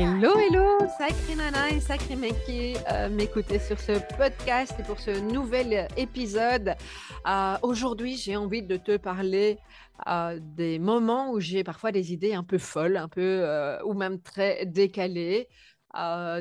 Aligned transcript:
Hello, 0.00 0.38
hello, 0.38 0.78
sacré 0.96 1.34
nana 1.34 1.70
et 1.70 1.80
sacré 1.80 2.14
mec 2.14 2.32
qui 2.46 2.76
euh, 2.92 3.08
m'écoutez 3.08 3.58
sur 3.58 3.80
ce 3.80 3.98
podcast 4.16 4.72
et 4.78 4.84
pour 4.84 5.00
ce 5.00 5.10
nouvel 5.18 5.88
épisode. 5.96 6.76
Euh, 7.26 7.56
Aujourd'hui, 7.62 8.16
j'ai 8.16 8.36
envie 8.36 8.62
de 8.62 8.76
te 8.76 8.96
parler 8.96 9.58
euh, 10.06 10.38
des 10.40 10.78
moments 10.78 11.32
où 11.32 11.40
j'ai 11.40 11.64
parfois 11.64 11.90
des 11.90 12.12
idées 12.12 12.32
un 12.32 12.44
peu 12.44 12.58
folles, 12.58 12.96
un 12.96 13.08
peu 13.08 13.44
ou 13.84 13.94
même 13.94 14.22
très 14.22 14.66
décalées. 14.66 15.48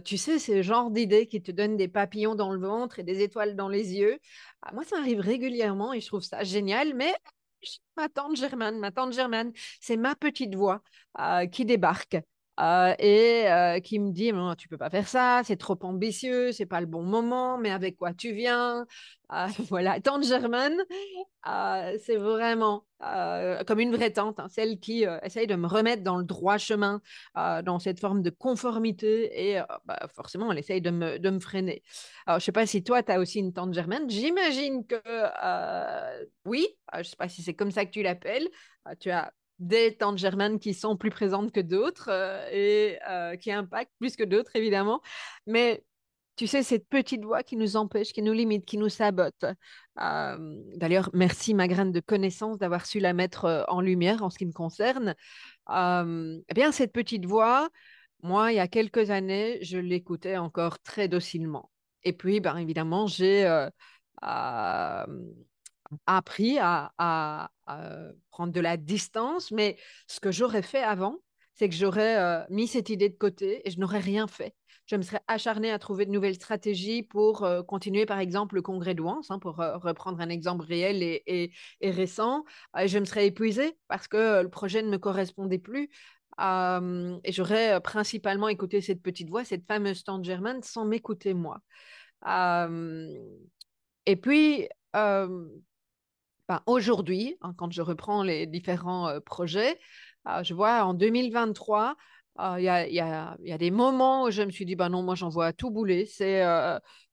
Tu 0.05 0.17
sais, 0.17 0.37
le 0.53 0.61
genre 0.61 0.91
d'idées 0.91 1.25
qui 1.25 1.41
te 1.41 1.51
donnent 1.51 1.77
des 1.77 1.87
papillons 1.87 2.35
dans 2.35 2.51
le 2.51 2.59
ventre 2.59 2.99
et 2.99 3.03
des 3.03 3.23
étoiles 3.23 3.55
dans 3.55 3.69
les 3.69 3.95
yeux. 3.95 4.19
Moi, 4.71 4.83
ça 4.83 4.97
arrive 4.99 5.19
régulièrement 5.19 5.93
et 5.93 5.99
je 5.99 6.05
trouve 6.05 6.21
ça 6.21 6.43
génial, 6.43 6.93
mais 6.93 7.11
ma 7.95 8.07
tante 8.07 8.35
Germaine, 8.35 8.77
ma 8.77 8.91
tante 8.91 9.13
Germaine, 9.13 9.51
c'est 9.81 9.97
ma 9.97 10.13
petite 10.13 10.53
voix 10.53 10.83
qui 11.51 11.65
débarque 11.65 12.17
euh, 12.59 12.95
et 12.99 13.47
euh, 13.51 13.79
qui 13.79 13.99
me 13.99 14.11
dit 14.11 14.33
non, 14.33 14.55
tu 14.55 14.67
peux 14.67 14.77
pas 14.77 14.89
faire 14.89 15.07
ça, 15.07 15.41
c'est 15.45 15.57
trop 15.57 15.77
ambitieux, 15.83 16.51
c'est 16.51 16.65
pas 16.65 16.79
le 16.81 16.87
bon 16.87 17.03
moment, 17.03 17.57
mais 17.59 17.69
avec 17.69 17.97
quoi 17.97 18.13
tu 18.13 18.33
viens? 18.33 18.85
Euh, 19.31 19.47
Voilà, 19.69 19.99
tante 20.01 20.23
Germaine, 20.25 20.77
euh, 21.47 21.97
c'est 22.03 22.17
vraiment 22.17 22.85
comme 23.67 23.79
une 23.79 23.95
vraie 23.95 24.11
tante, 24.11 24.39
hein, 24.39 24.47
celle 24.49 24.79
qui 24.79 25.05
essaye 25.21 25.45
de 25.45 25.53
me 25.55 25.67
remettre 25.67 26.01
dans 26.03 26.17
le 26.17 26.23
droit 26.23 26.57
chemin, 26.57 26.99
dans 27.35 27.77
cette 27.77 27.99
forme 27.99 28.23
de 28.23 28.31
conformité 28.31 29.51
et 29.53 29.61
bah, 29.85 29.99
forcément, 30.15 30.51
elle 30.51 30.57
essaye 30.57 30.81
de 30.81 30.89
me, 30.89 31.19
de 31.19 31.29
me 31.29 31.39
freiner. 31.39 31.83
Alors, 32.25 32.39
je 32.39 32.45
sais 32.45 32.51
pas 32.51 32.65
si 32.65 32.83
toi, 32.83 33.03
tu 33.03 33.11
as 33.11 33.19
aussi 33.19 33.37
une 33.39 33.53
tante 33.53 33.73
Germaine, 33.75 34.09
j'imagine 34.09 34.83
que 34.87 34.97
oui, 36.45 36.67
je 36.97 37.03
sais 37.03 37.15
pas 37.15 37.29
si 37.29 37.43
c'est 37.43 37.53
comme 37.53 37.71
ça 37.71 37.85
que 37.85 37.91
tu 37.91 38.01
l'appelles, 38.01 38.47
tu 38.99 39.11
as 39.11 39.31
des 39.59 39.95
tantes 39.95 40.17
germaines 40.17 40.59
qui 40.59 40.73
sont 40.73 40.97
plus 40.97 41.09
présentes 41.09 41.51
que 41.51 41.59
d'autres 41.59 42.09
euh, 42.11 42.47
et 42.51 42.99
euh, 43.09 43.35
qui 43.35 43.51
impactent 43.51 43.93
plus 43.99 44.15
que 44.15 44.23
d'autres, 44.23 44.55
évidemment. 44.55 45.01
Mais 45.45 45.83
tu 46.35 46.45
sais, 46.45 46.61
cette 46.61 46.87
petite 46.87 47.23
voix 47.23 47.41
qui 47.41 47.57
nous 47.57 47.75
empêche, 47.75 48.13
qui 48.13 48.21
nous 48.21 48.33
limite, 48.33 48.65
qui 48.65 48.77
nous 48.77 48.89
sabote. 48.89 49.45
Euh, 49.99 50.61
D'ailleurs, 50.75 51.09
merci 51.13 51.55
ma 51.55 51.67
graine 51.67 51.91
de 51.91 51.99
connaissance 51.99 52.59
d'avoir 52.59 52.85
su 52.85 52.99
la 52.99 53.13
mettre 53.13 53.65
en 53.69 53.81
lumière 53.81 54.21
en 54.23 54.29
ce 54.29 54.37
qui 54.37 54.45
me 54.45 54.51
concerne. 54.51 55.15
Eh 55.69 56.53
bien, 56.53 56.71
cette 56.71 56.93
petite 56.93 57.25
voix, 57.25 57.69
moi, 58.21 58.51
il 58.51 58.57
y 58.57 58.59
a 58.59 58.67
quelques 58.67 59.09
années, 59.09 59.57
je 59.63 59.79
l'écoutais 59.79 60.37
encore 60.37 60.79
très 60.79 61.07
docilement. 61.07 61.71
Et 62.03 62.13
puis, 62.13 62.39
ben, 62.39 62.55
évidemment, 62.57 63.07
j'ai 63.07 63.47
appris 66.05 66.57
à- 66.59 67.49
à 67.67 68.09
prendre 68.31 68.53
de 68.53 68.59
la 68.61 68.77
distance, 68.77 69.51
mais 69.51 69.77
ce 70.07 70.19
que 70.19 70.31
j'aurais 70.31 70.61
fait 70.61 70.81
avant, 70.83 71.17
c'est 71.55 71.69
que 71.69 71.75
j'aurais 71.75 72.17
euh, 72.17 72.43
mis 72.49 72.67
cette 72.67 72.89
idée 72.89 73.09
de 73.09 73.15
côté 73.17 73.67
et 73.67 73.71
je 73.71 73.79
n'aurais 73.79 73.99
rien 73.99 74.27
fait. 74.27 74.55
Je 74.85 74.95
me 74.95 75.01
serais 75.01 75.21
acharnée 75.27 75.71
à 75.71 75.79
trouver 75.79 76.05
de 76.05 76.11
nouvelles 76.11 76.35
stratégies 76.35 77.03
pour 77.03 77.43
euh, 77.43 77.61
continuer, 77.63 78.05
par 78.05 78.19
exemple, 78.19 78.55
le 78.55 78.61
congrès 78.61 78.95
de 78.95 79.01
Ouance, 79.01 79.31
hein, 79.31 79.39
pour 79.39 79.59
euh, 79.59 79.77
reprendre 79.77 80.21
un 80.21 80.29
exemple 80.29 80.63
réel 80.65 81.03
et, 81.03 81.23
et- 81.27 81.51
et 81.81 81.91
récent. 81.91 82.45
Euh, 82.77 82.87
je 82.87 82.97
me 82.99 83.05
serais 83.05 83.27
épuisée 83.27 83.77
parce 83.87 84.07
que 84.07 84.17
euh, 84.17 84.43
le 84.43 84.49
projet 84.49 84.81
ne 84.81 84.89
me 84.89 84.97
correspondait 84.97 85.57
plus. 85.59 85.89
Euh, 86.39 87.17
et 87.23 87.31
j'aurais 87.31 87.73
euh, 87.73 87.79
principalement 87.79 88.47
écouté 88.47 88.79
cette 88.81 89.01
petite 89.01 89.29
voix, 89.29 89.43
cette 89.43 89.65
fameuse 89.65 90.03
tante 90.03 90.23
Germaine, 90.23 90.61
sans 90.63 90.85
m'écouter 90.85 91.33
moi. 91.33 91.59
Euh, 92.27 93.13
et 94.05 94.15
puis, 94.15 94.67
euh, 94.95 95.47
ben, 96.47 96.61
aujourd'hui, 96.65 97.37
hein, 97.41 97.53
quand 97.57 97.71
je 97.71 97.81
reprends 97.81 98.23
les 98.23 98.45
différents 98.47 99.19
projets, 99.25 99.79
euh, 100.27 100.43
je 100.43 100.53
vois 100.53 100.83
en 100.85 100.93
2023, 100.93 101.95
euh, 102.39 102.55
il 102.59 102.63
y 102.63 102.93
y 102.93 103.47
y 103.49 103.51
a 103.51 103.57
des 103.57 103.71
moments 103.71 104.23
où 104.25 104.31
je 104.31 104.43
me 104.43 104.51
suis 104.51 104.65
dit, 104.65 104.75
bah 104.75 104.89
non, 104.89 105.03
moi 105.03 105.15
j'envoie 105.15 105.53
tout 105.53 105.71
bouler. 105.71 106.05
C'est, 106.05 106.43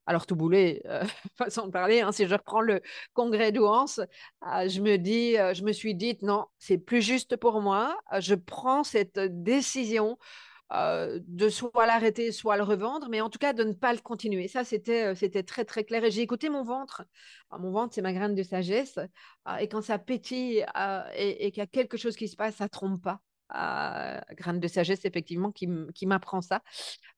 alors 0.06 0.26
tout 0.26 0.36
bouler, 0.36 0.82
euh, 0.86 1.02
façon 1.38 1.66
de 1.66 1.72
parler, 1.72 2.00
hein, 2.00 2.12
si 2.12 2.26
je 2.26 2.34
reprends 2.34 2.60
le 2.60 2.80
congrès 3.14 3.52
d'Ouance, 3.52 4.00
euh, 4.46 4.68
je 4.68 4.80
me 4.80 4.96
dis, 4.96 5.34
je 5.34 5.64
me 5.64 5.72
suis 5.72 5.94
dit, 5.94 6.18
non, 6.22 6.46
c'est 6.58 6.78
plus 6.78 7.02
juste 7.02 7.36
pour 7.36 7.60
moi. 7.60 7.96
Je 8.18 8.34
prends 8.34 8.84
cette 8.84 9.18
décision 9.18 10.18
euh, 10.74 11.20
de 11.26 11.48
soit 11.48 11.86
l'arrêter, 11.86 12.32
soit 12.32 12.56
le 12.56 12.62
revendre, 12.64 13.08
mais 13.08 13.20
en 13.20 13.30
tout 13.30 13.38
cas 13.38 13.52
de 13.52 13.64
ne 13.64 13.72
pas 13.72 13.92
le 13.92 14.00
continuer. 14.00 14.48
Ça, 14.48 14.64
c'était 14.64 15.04
euh, 15.12 15.14
c'était 15.14 15.42
très, 15.42 15.64
très 15.64 15.84
clair. 15.84 16.04
Et 16.04 16.10
j'ai 16.10 16.22
écouté 16.22 16.48
mon 16.50 16.64
ventre. 16.64 17.04
Alors, 17.50 17.62
mon 17.62 17.70
ventre, 17.72 17.94
c'est 17.94 18.02
ma 18.02 18.12
graine 18.12 18.34
de 18.34 18.42
sagesse. 18.42 18.98
Euh, 19.48 19.56
et 19.56 19.68
quand 19.68 19.82
ça 19.82 19.98
pétille 19.98 20.64
euh, 20.76 21.02
et, 21.16 21.46
et 21.46 21.50
qu'il 21.52 21.60
y 21.60 21.64
a 21.64 21.66
quelque 21.66 21.96
chose 21.96 22.16
qui 22.16 22.28
se 22.28 22.36
passe, 22.36 22.56
ça 22.56 22.68
trompe 22.68 23.02
pas. 23.02 23.20
Graine 23.54 24.60
de 24.60 24.68
sagesse, 24.68 25.04
effectivement, 25.04 25.52
qui, 25.52 25.66
m'apprend 26.06 26.40
ça. 26.40 26.62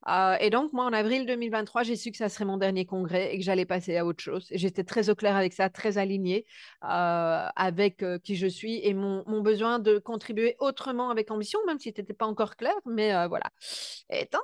Euh, 0.08 0.36
et 0.40 0.50
donc, 0.50 0.72
moi, 0.72 0.84
en 0.84 0.92
avril 0.92 1.26
2023, 1.26 1.82
j'ai 1.82 1.96
su 1.96 2.10
que 2.10 2.16
ça 2.16 2.28
serait 2.28 2.44
mon 2.44 2.56
dernier 2.58 2.84
congrès 2.84 3.34
et 3.34 3.38
que 3.38 3.44
j'allais 3.44 3.64
passer 3.64 3.96
à 3.96 4.04
autre 4.04 4.22
chose. 4.22 4.46
J'étais 4.50 4.84
très 4.84 5.10
au 5.10 5.14
clair 5.14 5.36
avec 5.36 5.52
ça, 5.52 5.70
très 5.70 5.98
alignée 5.98 6.46
euh, 6.84 7.48
avec 7.56 8.02
euh, 8.02 8.18
qui 8.18 8.36
je 8.36 8.46
suis 8.46 8.80
et 8.86 8.94
mon, 8.94 9.22
besoin 9.40 9.78
de 9.78 9.98
contribuer 9.98 10.56
autrement 10.58 11.10
avec 11.10 11.30
ambition, 11.30 11.58
même 11.66 11.78
si 11.78 11.92
ce 11.94 12.00
n'était 12.00 12.14
pas 12.14 12.26
encore 12.26 12.56
clair. 12.56 12.74
Mais 12.84 13.14
euh, 13.14 13.28
voilà. 13.28 13.50
Et 14.10 14.26
tant 14.26 14.40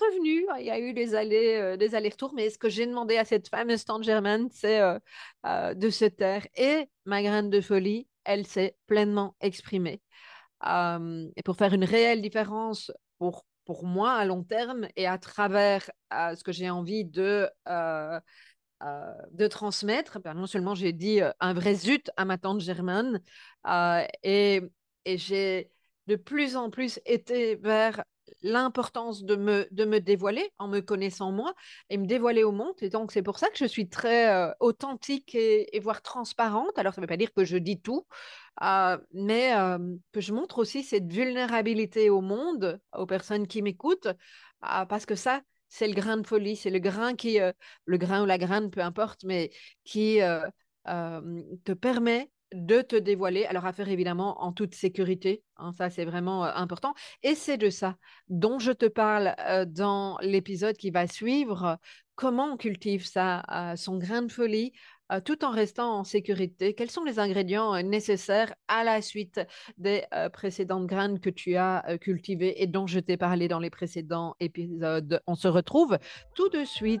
revenu, 0.00 0.46
il 0.60 0.66
y 0.66 0.70
a 0.70 0.78
eu 0.78 0.92
des 0.92 1.14
allers, 1.14 1.76
des 1.78 1.94
allers-retours, 1.94 2.32
mais 2.34 2.50
ce 2.50 2.58
que 2.58 2.68
j'ai 2.68 2.86
demandé 2.86 3.16
à 3.16 3.24
cette 3.24 3.48
fameuse 3.48 3.84
tante 3.84 4.04
Germaine, 4.04 4.48
c'est 4.52 4.80
de 5.44 5.90
se 5.90 6.04
taire. 6.04 6.46
Et 6.56 6.88
ma 7.06 7.22
graine 7.22 7.50
de 7.50 7.60
folie, 7.60 8.06
elle 8.24 8.46
s'est 8.46 8.76
pleinement 8.86 9.34
exprimée. 9.40 10.02
Et 10.64 11.42
pour 11.44 11.56
faire 11.56 11.72
une 11.72 11.84
réelle 11.84 12.22
différence 12.22 12.92
pour, 13.18 13.44
pour 13.64 13.84
moi 13.84 14.12
à 14.12 14.24
long 14.24 14.42
terme 14.42 14.88
et 14.96 15.06
à 15.06 15.18
travers 15.18 15.90
ce 16.10 16.42
que 16.42 16.52
j'ai 16.52 16.70
envie 16.70 17.04
de, 17.04 17.48
de 19.32 19.46
transmettre, 19.46 20.20
ben 20.20 20.34
non 20.34 20.46
seulement 20.46 20.74
j'ai 20.74 20.92
dit 20.92 21.20
un 21.40 21.52
vrai 21.52 21.74
zut 21.74 22.10
à 22.16 22.24
ma 22.24 22.38
tante 22.38 22.60
Germaine, 22.60 23.20
et, 24.22 24.62
et 25.04 25.18
j'ai 25.18 25.70
de 26.06 26.16
plus 26.16 26.56
en 26.56 26.70
plus 26.70 27.00
été 27.04 27.56
vers 27.56 28.02
l'importance 28.42 29.24
de 29.24 29.36
me, 29.36 29.68
de 29.70 29.84
me 29.84 30.00
dévoiler 30.00 30.50
en 30.58 30.68
me 30.68 30.80
connaissant 30.80 31.32
moi 31.32 31.54
et 31.90 31.98
me 31.98 32.06
dévoiler 32.06 32.44
au 32.44 32.52
monde. 32.52 32.74
Et 32.80 32.88
donc, 32.88 33.12
c'est 33.12 33.22
pour 33.22 33.38
ça 33.38 33.48
que 33.50 33.58
je 33.58 33.64
suis 33.64 33.88
très 33.88 34.32
euh, 34.32 34.52
authentique 34.60 35.34
et, 35.34 35.78
voire 35.80 36.02
transparente. 36.02 36.78
Alors, 36.78 36.94
ça 36.94 37.00
ne 37.00 37.04
veut 37.04 37.08
pas 37.08 37.16
dire 37.16 37.32
que 37.32 37.44
je 37.44 37.56
dis 37.56 37.80
tout, 37.80 38.06
euh, 38.62 38.98
mais 39.12 39.56
euh, 39.56 39.78
que 40.12 40.20
je 40.20 40.32
montre 40.32 40.58
aussi 40.58 40.82
cette 40.82 41.12
vulnérabilité 41.12 42.10
au 42.10 42.20
monde, 42.20 42.80
aux 42.96 43.06
personnes 43.06 43.46
qui 43.46 43.62
m'écoutent, 43.62 44.08
parce 44.60 45.06
que 45.06 45.14
ça, 45.14 45.42
c'est 45.68 45.86
le 45.86 45.94
grain 45.94 46.16
de 46.16 46.26
folie, 46.26 46.56
c'est 46.56 46.70
le 46.70 46.78
grain 46.80 47.14
qui, 47.14 47.38
le 47.84 47.96
grain 47.98 48.22
ou 48.22 48.26
la 48.26 48.38
graine, 48.38 48.70
peu 48.70 48.80
importe, 48.80 49.22
mais 49.24 49.50
qui 49.84 50.18
te 50.84 51.72
permet 51.72 52.30
de 52.54 52.80
te 52.82 52.96
dévoiler, 52.96 53.44
alors 53.46 53.66
à 53.66 53.72
faire 53.72 53.88
évidemment 53.88 54.42
en 54.42 54.52
toute 54.52 54.74
sécurité, 54.74 55.42
hein, 55.56 55.72
ça 55.76 55.90
c'est 55.90 56.04
vraiment 56.04 56.44
important, 56.44 56.94
et 57.22 57.34
c'est 57.34 57.58
de 57.58 57.70
ça 57.70 57.96
dont 58.28 58.58
je 58.58 58.72
te 58.72 58.86
parle 58.86 59.34
dans 59.66 60.18
l'épisode 60.22 60.76
qui 60.76 60.90
va 60.90 61.06
suivre, 61.06 61.78
comment 62.14 62.52
on 62.52 62.56
cultive 62.56 63.06
ça, 63.06 63.42
euh, 63.52 63.76
son 63.76 63.98
grain 63.98 64.22
de 64.22 64.32
folie, 64.32 64.72
tout 65.24 65.42
en 65.42 65.50
restant 65.50 66.00
en 66.00 66.04
sécurité, 66.04 66.74
quels 66.74 66.90
sont 66.90 67.02
les 67.02 67.18
ingrédients 67.18 67.82
nécessaires 67.82 68.54
à 68.68 68.84
la 68.84 69.00
suite 69.00 69.40
des 69.78 70.04
précédentes 70.34 70.86
graines 70.86 71.18
que 71.18 71.30
tu 71.30 71.56
as 71.56 71.96
cultivées 71.98 72.62
et 72.62 72.66
dont 72.66 72.86
je 72.86 73.00
t'ai 73.00 73.16
parlé 73.16 73.48
dans 73.48 73.58
les 73.58 73.70
précédents 73.70 74.36
épisodes? 74.38 75.22
On 75.26 75.34
se 75.34 75.48
retrouve 75.48 75.96
tout 76.34 76.50
de 76.50 76.62
suite. 76.64 77.00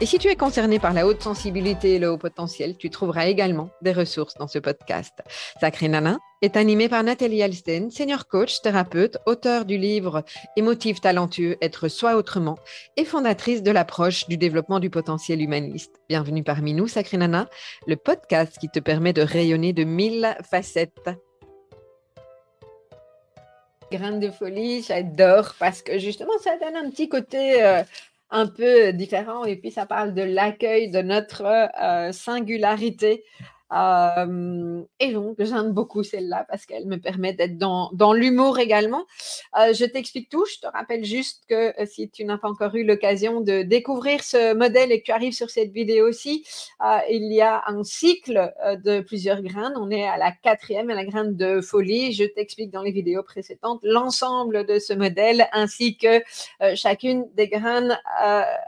Et 0.00 0.06
si 0.06 0.20
tu 0.20 0.28
es 0.28 0.36
concerné 0.36 0.78
par 0.78 0.92
la 0.92 1.08
haute 1.08 1.22
sensibilité 1.22 1.94
et 1.94 1.98
le 1.98 2.08
haut 2.08 2.18
potentiel, 2.18 2.76
tu 2.76 2.88
trouveras 2.88 3.26
également 3.26 3.70
des 3.82 3.90
ressources 3.92 4.34
dans 4.34 4.46
ce 4.46 4.60
podcast. 4.60 5.12
Sacré 5.60 5.88
Nana 5.88 6.18
est 6.40 6.56
animé 6.56 6.88
par 6.88 7.02
Nathalie 7.02 7.42
Alsten, 7.42 7.90
senior 7.90 8.28
coach, 8.28 8.60
thérapeute, 8.62 9.18
auteur 9.26 9.64
du 9.64 9.76
livre 9.76 10.22
Émotif 10.56 11.00
talentueux, 11.00 11.56
être 11.60 11.88
soi 11.88 12.14
autrement 12.14 12.58
et 12.96 13.04
fondatrice 13.04 13.64
de 13.64 13.72
l'approche 13.72 14.28
du 14.28 14.36
développement 14.36 14.78
du 14.78 14.88
potentiel 14.88 15.42
humaniste. 15.42 15.96
Bienvenue 16.08 16.44
parmi 16.44 16.74
nous, 16.74 16.86
Sacré 16.86 17.16
Nana, 17.16 17.48
le 17.88 17.96
podcast 17.96 18.56
qui 18.60 18.68
te 18.68 18.78
permet 18.78 19.12
de 19.12 19.22
rayonner 19.22 19.72
de 19.72 19.82
mille 19.82 20.36
facettes. 20.48 21.10
Graines 23.90 24.20
de 24.20 24.30
folie, 24.30 24.82
j'adore 24.82 25.54
parce 25.58 25.80
que 25.80 25.98
justement, 25.98 26.38
ça 26.44 26.58
donne 26.58 26.76
un 26.76 26.90
petit 26.90 27.08
côté 27.08 27.62
euh, 27.62 27.82
un 28.30 28.46
peu 28.46 28.92
différent 28.92 29.44
et 29.44 29.56
puis 29.56 29.70
ça 29.70 29.86
parle 29.86 30.14
de 30.14 30.22
l'accueil 30.22 30.90
de 30.90 31.00
notre 31.00 31.44
euh, 31.44 32.12
singularité 32.12 33.24
et 33.70 35.12
donc, 35.12 35.36
j'aime 35.38 35.72
beaucoup 35.72 36.02
celle-là 36.02 36.46
parce 36.48 36.64
qu'elle 36.64 36.86
me 36.86 36.96
permet 36.96 37.34
d'être 37.34 37.58
dans, 37.58 37.90
dans 37.92 38.12
l'humour 38.12 38.58
également. 38.58 39.04
je 39.54 39.84
t'explique 39.84 40.30
tout. 40.30 40.44
Je 40.46 40.60
te 40.60 40.66
rappelle 40.66 41.04
juste 41.04 41.44
que 41.48 41.74
si 41.86 42.08
tu 42.08 42.24
n'as 42.24 42.38
pas 42.38 42.48
encore 42.48 42.74
eu 42.74 42.84
l'occasion 42.84 43.40
de 43.40 43.62
découvrir 43.62 44.22
ce 44.24 44.54
modèle 44.54 44.90
et 44.90 45.00
que 45.00 45.06
tu 45.06 45.12
arrives 45.12 45.34
sur 45.34 45.50
cette 45.50 45.70
vidéo 45.72 46.08
aussi, 46.08 46.46
il 47.10 47.32
y 47.32 47.42
a 47.42 47.62
un 47.66 47.84
cycle 47.84 48.52
de 48.84 49.00
plusieurs 49.00 49.42
graines. 49.42 49.74
On 49.76 49.90
est 49.90 50.06
à 50.06 50.16
la 50.16 50.32
quatrième, 50.32 50.88
à 50.90 50.94
la 50.94 51.04
graine 51.04 51.36
de 51.36 51.60
folie. 51.60 52.12
Je 52.12 52.24
t'explique 52.24 52.70
dans 52.70 52.82
les 52.82 52.92
vidéos 52.92 53.22
précédentes 53.22 53.80
l'ensemble 53.82 54.64
de 54.64 54.78
ce 54.78 54.94
modèle 54.94 55.46
ainsi 55.52 55.96
que 55.96 56.22
chacune 56.74 57.26
des 57.34 57.48
graines 57.48 57.98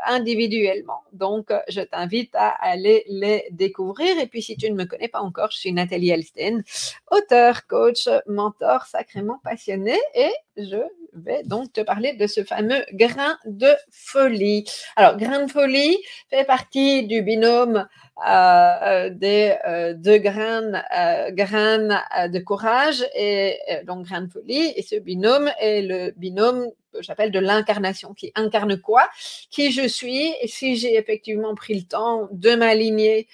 individuellement. 0.06 1.00
Donc, 1.12 1.50
je 1.68 1.80
t'invite 1.80 2.34
à 2.34 2.48
aller 2.48 3.04
les 3.08 3.46
découvrir. 3.50 4.18
Et 4.18 4.26
puis, 4.26 4.42
si 4.42 4.56
tu 4.56 4.70
ne 4.70 4.76
me 4.76 4.89
connais 4.90 5.08
pas 5.08 5.20
encore, 5.20 5.50
je 5.50 5.58
suis 5.58 5.72
Nathalie 5.72 6.10
Elsten, 6.10 6.62
auteur, 7.10 7.66
coach, 7.66 8.08
mentor 8.26 8.84
sacrément 8.86 9.40
passionné 9.42 9.98
et 10.14 10.32
je 10.68 10.78
vais 11.12 11.42
donc 11.44 11.72
te 11.72 11.80
parler 11.80 12.14
de 12.14 12.26
ce 12.26 12.44
fameux 12.44 12.84
grain 12.92 13.36
de 13.44 13.68
folie. 13.90 14.64
Alors, 14.96 15.16
grain 15.16 15.44
de 15.44 15.50
folie 15.50 15.98
fait 16.30 16.44
partie 16.44 17.06
du 17.06 17.22
binôme 17.22 17.86
euh, 18.28 19.08
des 19.08 19.56
euh, 19.66 19.94
deux 19.94 20.18
graines, 20.18 20.82
euh, 20.96 21.30
de 21.30 22.38
courage 22.38 23.02
et 23.14 23.56
donc 23.86 24.06
grain 24.06 24.22
de 24.22 24.30
folie. 24.30 24.72
Et 24.76 24.82
ce 24.82 24.96
binôme 24.96 25.50
est 25.58 25.82
le 25.82 26.12
binôme 26.16 26.66
que 26.92 27.02
j'appelle 27.02 27.30
de 27.30 27.38
l'incarnation, 27.38 28.12
qui 28.14 28.32
incarne 28.34 28.78
quoi? 28.78 29.08
Qui 29.50 29.70
je 29.70 29.86
suis 29.86 30.34
Et 30.42 30.48
si 30.48 30.76
j'ai 30.76 30.96
effectivement 30.96 31.54
pris 31.54 31.74
le 31.74 31.86
temps 31.86 32.28
de 32.32 32.54
m'aligner 32.56 33.28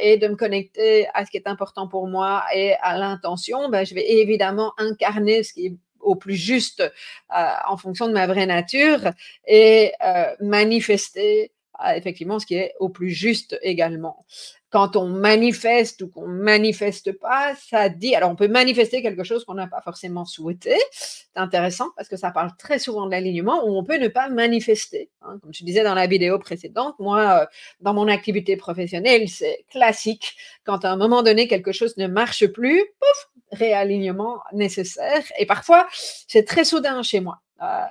et 0.00 0.18
de 0.18 0.26
me 0.26 0.34
connecter 0.34 1.06
à 1.14 1.24
ce 1.24 1.30
qui 1.30 1.36
est 1.36 1.46
important 1.46 1.86
pour 1.86 2.08
moi 2.08 2.42
et 2.52 2.74
à 2.82 2.98
l'intention, 2.98 3.68
ben, 3.68 3.86
je 3.86 3.94
vais 3.94 4.10
évidemment 4.10 4.72
incarner 4.78 5.44
ce 5.44 5.52
qui 5.52 5.66
est 5.66 5.76
au 6.08 6.14
plus 6.14 6.36
juste 6.36 6.82
en 7.30 7.76
fonction 7.76 8.08
de 8.08 8.12
ma 8.12 8.26
vraie 8.26 8.46
nature 8.46 9.12
et 9.46 9.92
manifester 10.40 11.52
effectivement 11.94 12.38
ce 12.38 12.46
qui 12.46 12.54
est 12.54 12.74
au 12.80 12.88
plus 12.88 13.10
juste 13.10 13.58
également. 13.62 14.24
Quand 14.70 14.96
on 14.96 15.08
manifeste 15.08 16.02
ou 16.02 16.08
qu'on 16.08 16.26
manifeste 16.26 17.12
pas, 17.12 17.54
ça 17.54 17.88
dit, 17.88 18.14
alors 18.14 18.30
on 18.30 18.36
peut 18.36 18.48
manifester 18.48 19.00
quelque 19.00 19.24
chose 19.24 19.44
qu'on 19.46 19.54
n'a 19.54 19.66
pas 19.66 19.80
forcément 19.80 20.26
souhaité. 20.26 20.76
C'est 20.92 21.28
intéressant 21.36 21.86
parce 21.96 22.08
que 22.08 22.16
ça 22.16 22.30
parle 22.30 22.50
très 22.58 22.78
souvent 22.78 23.06
de 23.06 23.10
l'alignement 23.12 23.64
où 23.64 23.78
on 23.78 23.82
peut 23.82 23.96
ne 23.96 24.08
pas 24.08 24.28
manifester. 24.28 25.10
Hein. 25.22 25.38
Comme 25.40 25.54
je 25.54 25.64
disais 25.64 25.84
dans 25.84 25.94
la 25.94 26.06
vidéo 26.06 26.38
précédente, 26.38 26.96
moi, 26.98 27.42
euh, 27.42 27.46
dans 27.80 27.94
mon 27.94 28.08
activité 28.08 28.56
professionnelle, 28.56 29.28
c'est 29.30 29.64
classique. 29.70 30.36
Quand 30.64 30.84
à 30.84 30.90
un 30.90 30.96
moment 30.96 31.22
donné, 31.22 31.48
quelque 31.48 31.72
chose 31.72 31.96
ne 31.96 32.06
marche 32.06 32.46
plus, 32.48 32.84
pouf, 33.00 33.30
réalignement 33.52 34.40
nécessaire. 34.52 35.22
Et 35.38 35.46
parfois, 35.46 35.88
c'est 35.92 36.44
très 36.44 36.64
soudain 36.64 37.02
chez 37.02 37.20
moi. 37.20 37.38
Euh, 37.62 37.84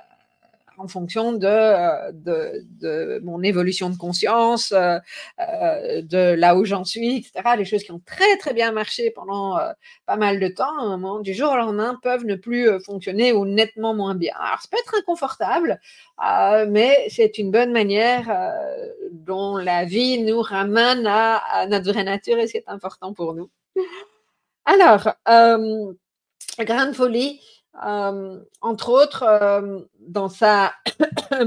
en 0.78 0.86
fonction 0.86 1.32
de, 1.32 1.46
euh, 1.46 2.12
de, 2.12 3.20
mon 3.24 3.42
évolution 3.42 3.90
de 3.90 3.96
conscience, 3.96 4.72
euh, 4.72 4.98
euh, 5.40 6.02
de 6.02 6.34
là 6.34 6.56
où 6.56 6.64
j'en 6.64 6.84
suis, 6.84 7.16
etc. 7.16 7.56
Les 7.56 7.64
choses 7.64 7.82
qui 7.82 7.92
ont 7.92 8.00
très 8.06 8.36
très 8.38 8.54
bien 8.54 8.72
marché 8.72 9.10
pendant 9.10 9.58
pas 10.06 10.16
mal 10.16 10.40
de 10.40 10.48
temps, 10.48 10.78
à 10.78 10.82
un 10.82 10.96
moment 10.96 11.20
du 11.20 11.34
jour 11.34 11.52
au 11.52 11.56
lendemain, 11.56 11.98
peuvent 12.02 12.24
ne 12.24 12.36
plus 12.36 12.68
fonctionner 12.84 13.32
ou 13.32 13.44
nettement 13.44 13.94
moins 13.94 14.14
bien. 14.14 14.34
Alors, 14.38 14.60
ça 14.60 14.68
peut 14.70 14.78
être 14.78 14.94
inconfortable, 14.98 15.80
mais 16.68 17.08
c'est 17.10 17.38
une 17.38 17.50
bonne 17.50 17.72
manière 17.72 18.52
dont 19.10 19.56
la 19.56 19.84
vie 19.84 20.22
nous 20.22 20.40
ramène 20.40 21.06
à, 21.06 21.66
notre 21.68 21.92
vraie 21.92 22.04
nature 22.04 22.38
et 22.38 22.46
c'est 22.46 22.64
important 22.68 23.12
pour 23.12 23.34
nous. 23.34 23.50
Alors, 24.64 25.08
grande 26.64 26.94
folie, 26.94 27.40
entre 27.82 28.88
autres, 28.88 29.86
dans 30.00 30.28
sa, 30.28 30.74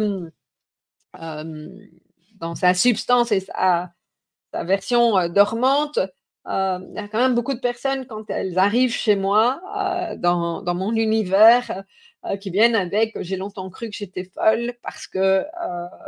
dans 1.13 2.55
sa 2.55 2.73
substance 2.73 3.31
et 3.31 3.41
sa, 3.41 3.91
sa 4.53 4.63
version 4.63 5.27
dormante, 5.29 5.99
il 6.45 6.93
y 6.95 6.99
a 6.99 7.07
quand 7.07 7.19
même 7.19 7.35
beaucoup 7.35 7.53
de 7.53 7.59
personnes, 7.59 8.05
quand 8.07 8.29
elles 8.29 8.57
arrivent 8.57 8.93
chez 8.93 9.15
moi, 9.15 9.61
dans, 10.17 10.61
dans, 10.61 10.75
mon 10.75 10.93
univers, 10.93 11.83
euh, 12.25 12.37
qui 12.37 12.51
viennent 12.51 12.75
avec 12.75 13.19
j'ai 13.21 13.35
longtemps 13.35 13.69
cru 13.71 13.89
que 13.89 13.95
j'étais 13.95 14.23
folle 14.23 14.73
parce 14.83 15.07
que 15.07 15.17
euh, 15.17 15.43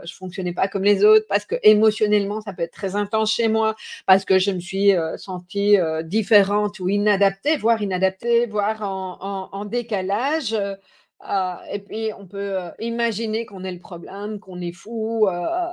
je 0.03 0.13
fonctionnais 0.13 0.53
pas 0.53 0.67
comme 0.67 0.83
les 0.83 1.03
autres, 1.03 1.25
parce 1.27 1.45
que 1.45 1.55
émotionnellement 1.63 2.39
ça 2.41 2.53
peut 2.53 2.61
être 2.61 2.73
très 2.73 2.95
intense 2.95 3.33
chez 3.33 3.47
moi, 3.47 3.75
parce 4.05 4.23
que 4.23 4.37
je 4.37 4.51
me 4.51 4.59
suis 4.59 4.95
euh, 4.95 5.17
sentie 5.17 5.77
différente 6.03 6.79
ou 6.79 6.87
inadaptée, 6.89 7.57
voire 7.57 7.81
inadaptée, 7.81 8.45
voire 8.45 8.81
en 8.83 9.65
décalage. 9.65 10.55
Euh, 11.29 11.55
et 11.71 11.79
puis, 11.79 12.11
on 12.17 12.27
peut 12.27 12.59
euh, 12.59 12.69
imaginer 12.79 13.45
qu'on 13.45 13.63
est 13.63 13.71
le 13.71 13.79
problème, 13.79 14.39
qu'on 14.39 14.59
est 14.59 14.73
fou. 14.73 15.27
Euh, 15.27 15.67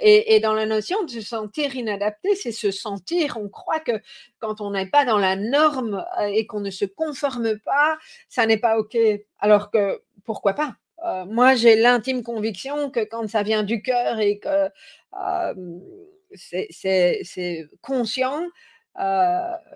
et, 0.00 0.40
dans 0.40 0.54
la 0.54 0.66
notion 0.66 1.02
de 1.04 1.10
se 1.10 1.20
sentir 1.20 1.74
inadapté, 1.76 2.34
c'est 2.34 2.52
se 2.52 2.70
sentir, 2.70 3.36
on 3.36 3.48
croit 3.48 3.80
que 3.80 4.00
quand 4.38 4.60
on 4.60 4.70
n'est 4.70 4.86
pas 4.88 5.04
dans 5.04 5.18
la 5.18 5.36
norme 5.36 6.04
et 6.30 6.46
qu'on 6.46 6.60
ne 6.60 6.70
se 6.70 6.84
conforme 6.84 7.58
pas, 7.58 7.98
ça 8.28 8.46
n'est 8.46 8.58
pas 8.58 8.78
OK. 8.78 8.96
Alors 9.38 9.70
que, 9.70 10.02
pourquoi 10.24 10.54
pas? 10.54 10.76
Moi, 11.26 11.54
j'ai 11.54 11.76
l'intime 11.76 12.22
conviction 12.22 12.90
que 12.90 13.00
quand 13.00 13.28
ça 13.28 13.42
vient 13.42 13.62
du 13.62 13.80
cœur 13.82 14.18
et 14.18 14.38
que 14.38 14.68
c'est 16.34 17.68
conscient, 17.80 18.42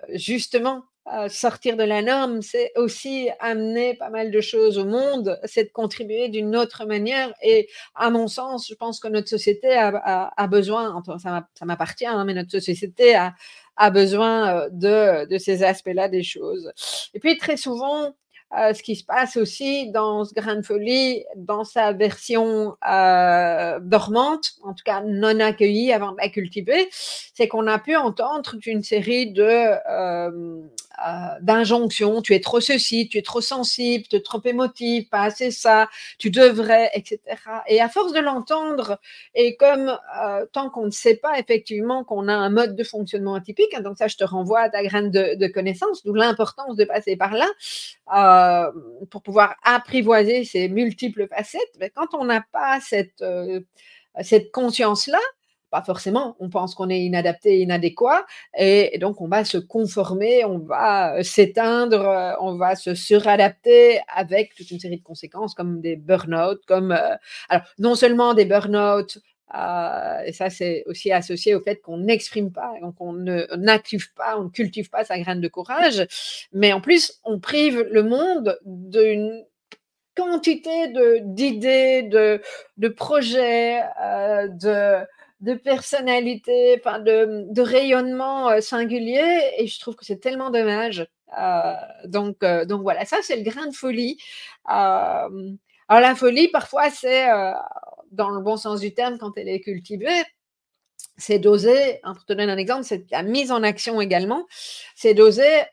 justement, 0.09 0.83
sortir 1.29 1.77
de 1.77 1.83
la 1.83 2.01
norme, 2.01 2.41
c'est 2.41 2.71
aussi 2.75 3.29
amener 3.39 3.95
pas 3.95 4.09
mal 4.09 4.31
de 4.31 4.41
choses 4.41 4.77
au 4.77 4.85
monde, 4.85 5.39
c'est 5.45 5.65
de 5.65 5.71
contribuer 5.71 6.29
d'une 6.29 6.55
autre 6.55 6.85
manière. 6.85 7.33
Et 7.41 7.67
à 7.95 8.09
mon 8.09 8.27
sens, 8.27 8.67
je 8.69 8.75
pense 8.75 8.99
que 8.99 9.07
notre 9.07 9.27
société 9.27 9.73
a, 9.73 10.47
besoin, 10.47 11.01
ça 11.17 11.65
m'appartient, 11.65 12.05
hein, 12.05 12.23
mais 12.25 12.33
notre 12.33 12.51
société 12.51 13.15
a, 13.15 13.33
besoin 13.89 14.67
de, 14.71 15.25
de 15.25 15.37
ces 15.37 15.63
aspects-là 15.63 16.07
des 16.07 16.23
choses. 16.23 16.71
Et 17.13 17.19
puis 17.19 17.37
très 17.37 17.57
souvent, 17.57 18.13
euh, 18.57 18.73
ce 18.73 18.83
qui 18.83 18.97
se 18.97 19.05
passe 19.05 19.37
aussi 19.37 19.89
dans 19.91 20.25
ce 20.25 20.33
grain 20.33 20.57
de 20.57 20.61
folie, 20.61 21.23
dans 21.37 21.63
sa 21.63 21.93
version 21.93 22.75
euh, 22.89 23.79
dormante, 23.79 24.51
en 24.63 24.73
tout 24.73 24.83
cas 24.83 25.01
non 25.05 25.39
accueillie 25.39 25.93
avant 25.93 26.11
de 26.11 26.17
la 26.17 26.27
cultiver, 26.27 26.89
c'est 26.91 27.47
qu'on 27.47 27.65
a 27.67 27.79
pu 27.79 27.95
entendre 27.95 28.55
une 28.65 28.83
série 28.83 29.31
de 29.31 29.43
euh, 29.43 29.79
euh, 29.89 30.61
d'injonctions, 31.41 32.21
tu 32.21 32.33
es 32.33 32.39
trop 32.39 32.59
ceci, 32.59 33.07
tu 33.09 33.17
es 33.17 33.21
trop 33.21 33.41
sensible, 33.41 34.05
tu 34.09 34.15
es 34.15 34.21
trop 34.21 34.41
émotif, 34.45 35.09
pas 35.09 35.23
assez 35.23 35.51
ça, 35.51 35.89
tu 36.17 36.29
devrais, 36.29 36.89
etc. 36.93 37.19
Et 37.67 37.81
à 37.81 37.89
force 37.89 38.13
de 38.13 38.19
l'entendre, 38.19 38.99
et 39.35 39.55
comme 39.55 39.97
euh, 40.23 40.45
tant 40.51 40.69
qu'on 40.69 40.85
ne 40.85 40.91
sait 40.91 41.15
pas 41.15 41.39
effectivement 41.39 42.03
qu'on 42.03 42.27
a 42.27 42.33
un 42.33 42.49
mode 42.49 42.75
de 42.75 42.83
fonctionnement 42.83 43.35
atypique, 43.35 43.73
hein, 43.73 43.81
donc 43.81 43.97
ça 43.97 44.07
je 44.07 44.17
te 44.17 44.23
renvoie 44.23 44.61
à 44.61 44.69
ta 44.69 44.83
graine 44.83 45.11
de, 45.11 45.35
de 45.35 45.47
connaissance, 45.47 46.03
d'où 46.05 46.13
l'importance 46.13 46.75
de 46.75 46.85
passer 46.85 47.15
par 47.15 47.33
là 47.33 47.47
euh, 48.15 48.71
pour 49.09 49.21
pouvoir 49.21 49.55
apprivoiser 49.63 50.43
ces 50.43 50.67
multiples 50.69 51.27
facettes, 51.27 51.75
mais 51.79 51.89
quand 51.89 52.13
on 52.13 52.25
n'a 52.25 52.43
pas 52.51 52.79
cette, 52.81 53.23
cette 54.21 54.51
conscience-là, 54.51 55.19
pas 55.71 55.81
forcément, 55.81 56.35
on 56.39 56.49
pense 56.49 56.75
qu'on 56.75 56.89
est 56.89 56.99
inadapté, 56.99 57.59
inadéquat, 57.61 58.25
et, 58.57 58.97
donc 58.99 59.21
on 59.21 59.27
va 59.27 59.45
se 59.45 59.57
conformer, 59.57 60.43
on 60.45 60.59
va 60.59 61.15
euh, 61.15 61.23
s'éteindre, 61.23 62.07
euh, 62.07 62.33
on 62.41 62.57
va 62.57 62.75
se 62.75 62.93
suradapter 62.93 64.01
avec 64.13 64.53
toute 64.53 64.69
une 64.69 64.79
série 64.79 64.97
de 64.97 65.03
conséquences 65.03 65.55
comme 65.55 65.79
des 65.79 65.95
burn-out, 65.95 66.59
comme 66.67 66.91
euh, 66.91 67.15
alors 67.49 67.65
non 67.79 67.95
seulement 67.95 68.33
des 68.33 68.45
burn-out, 68.45 69.17
et 70.25 70.31
ça 70.31 70.49
c'est 70.49 70.83
aussi 70.87 71.11
associé 71.11 71.55
au 71.55 71.61
fait 71.61 71.77
qu'on 71.81 71.97
n'exprime 71.97 72.51
pas, 72.51 72.73
donc 72.81 72.95
on 72.99 73.13
n'active 73.13 74.13
pas, 74.13 74.37
on 74.37 74.45
ne 74.45 74.49
cultive 74.49 74.89
pas 74.89 75.03
sa 75.03 75.19
graine 75.19 75.41
de 75.41 75.47
courage, 75.49 76.05
mais 76.53 76.71
en 76.71 76.79
plus 76.79 77.19
on 77.25 77.39
prive 77.39 77.85
le 77.91 78.03
monde 78.03 78.57
d'une 78.65 79.43
quantité 80.15 80.93
d'idées, 81.23 82.03
de, 82.03 82.41
de, 82.77 82.87
projets, 82.87 83.81
de 84.47 85.05
de 85.41 85.55
personnalité, 85.55 86.77
de, 86.77 87.61
rayonnement 87.61 88.49
euh, 88.49 88.61
singulier, 88.61 89.53
et 89.57 89.67
je 89.67 89.79
trouve 89.79 89.95
que 89.95 90.05
c'est 90.05 90.19
tellement 90.19 90.51
dommage. 90.51 91.07
Euh, 91.39 91.73
donc, 92.05 92.43
euh, 92.43 92.65
donc 92.65 92.81
voilà, 92.81 93.05
ça 93.05 93.17
c'est 93.21 93.37
le 93.37 93.43
grain 93.43 93.67
de 93.67 93.75
folie. 93.75 94.17
alors 94.65 95.31
la 95.87 96.15
folie, 96.15 96.47
parfois, 96.49 96.89
c'est 96.89 97.27
dans 98.11 98.29
le 98.29 98.41
bon 98.41 98.57
sens 98.57 98.79
du 98.79 98.93
terme 98.93 99.17
quand 99.17 99.37
elle 99.37 99.49
est 99.49 99.61
cultivée, 99.61 100.23
c'est 101.17 101.39
d'oser, 101.39 101.99
hein, 102.03 102.13
pour 102.13 102.25
te 102.25 102.33
donner 102.33 102.51
un 102.51 102.57
exemple, 102.57 102.83
c'est 102.83 103.09
la 103.11 103.23
mise 103.23 103.51
en 103.51 103.63
action 103.63 103.99
également, 104.01 104.45
c'est 104.95 105.13
d'oser 105.13 105.63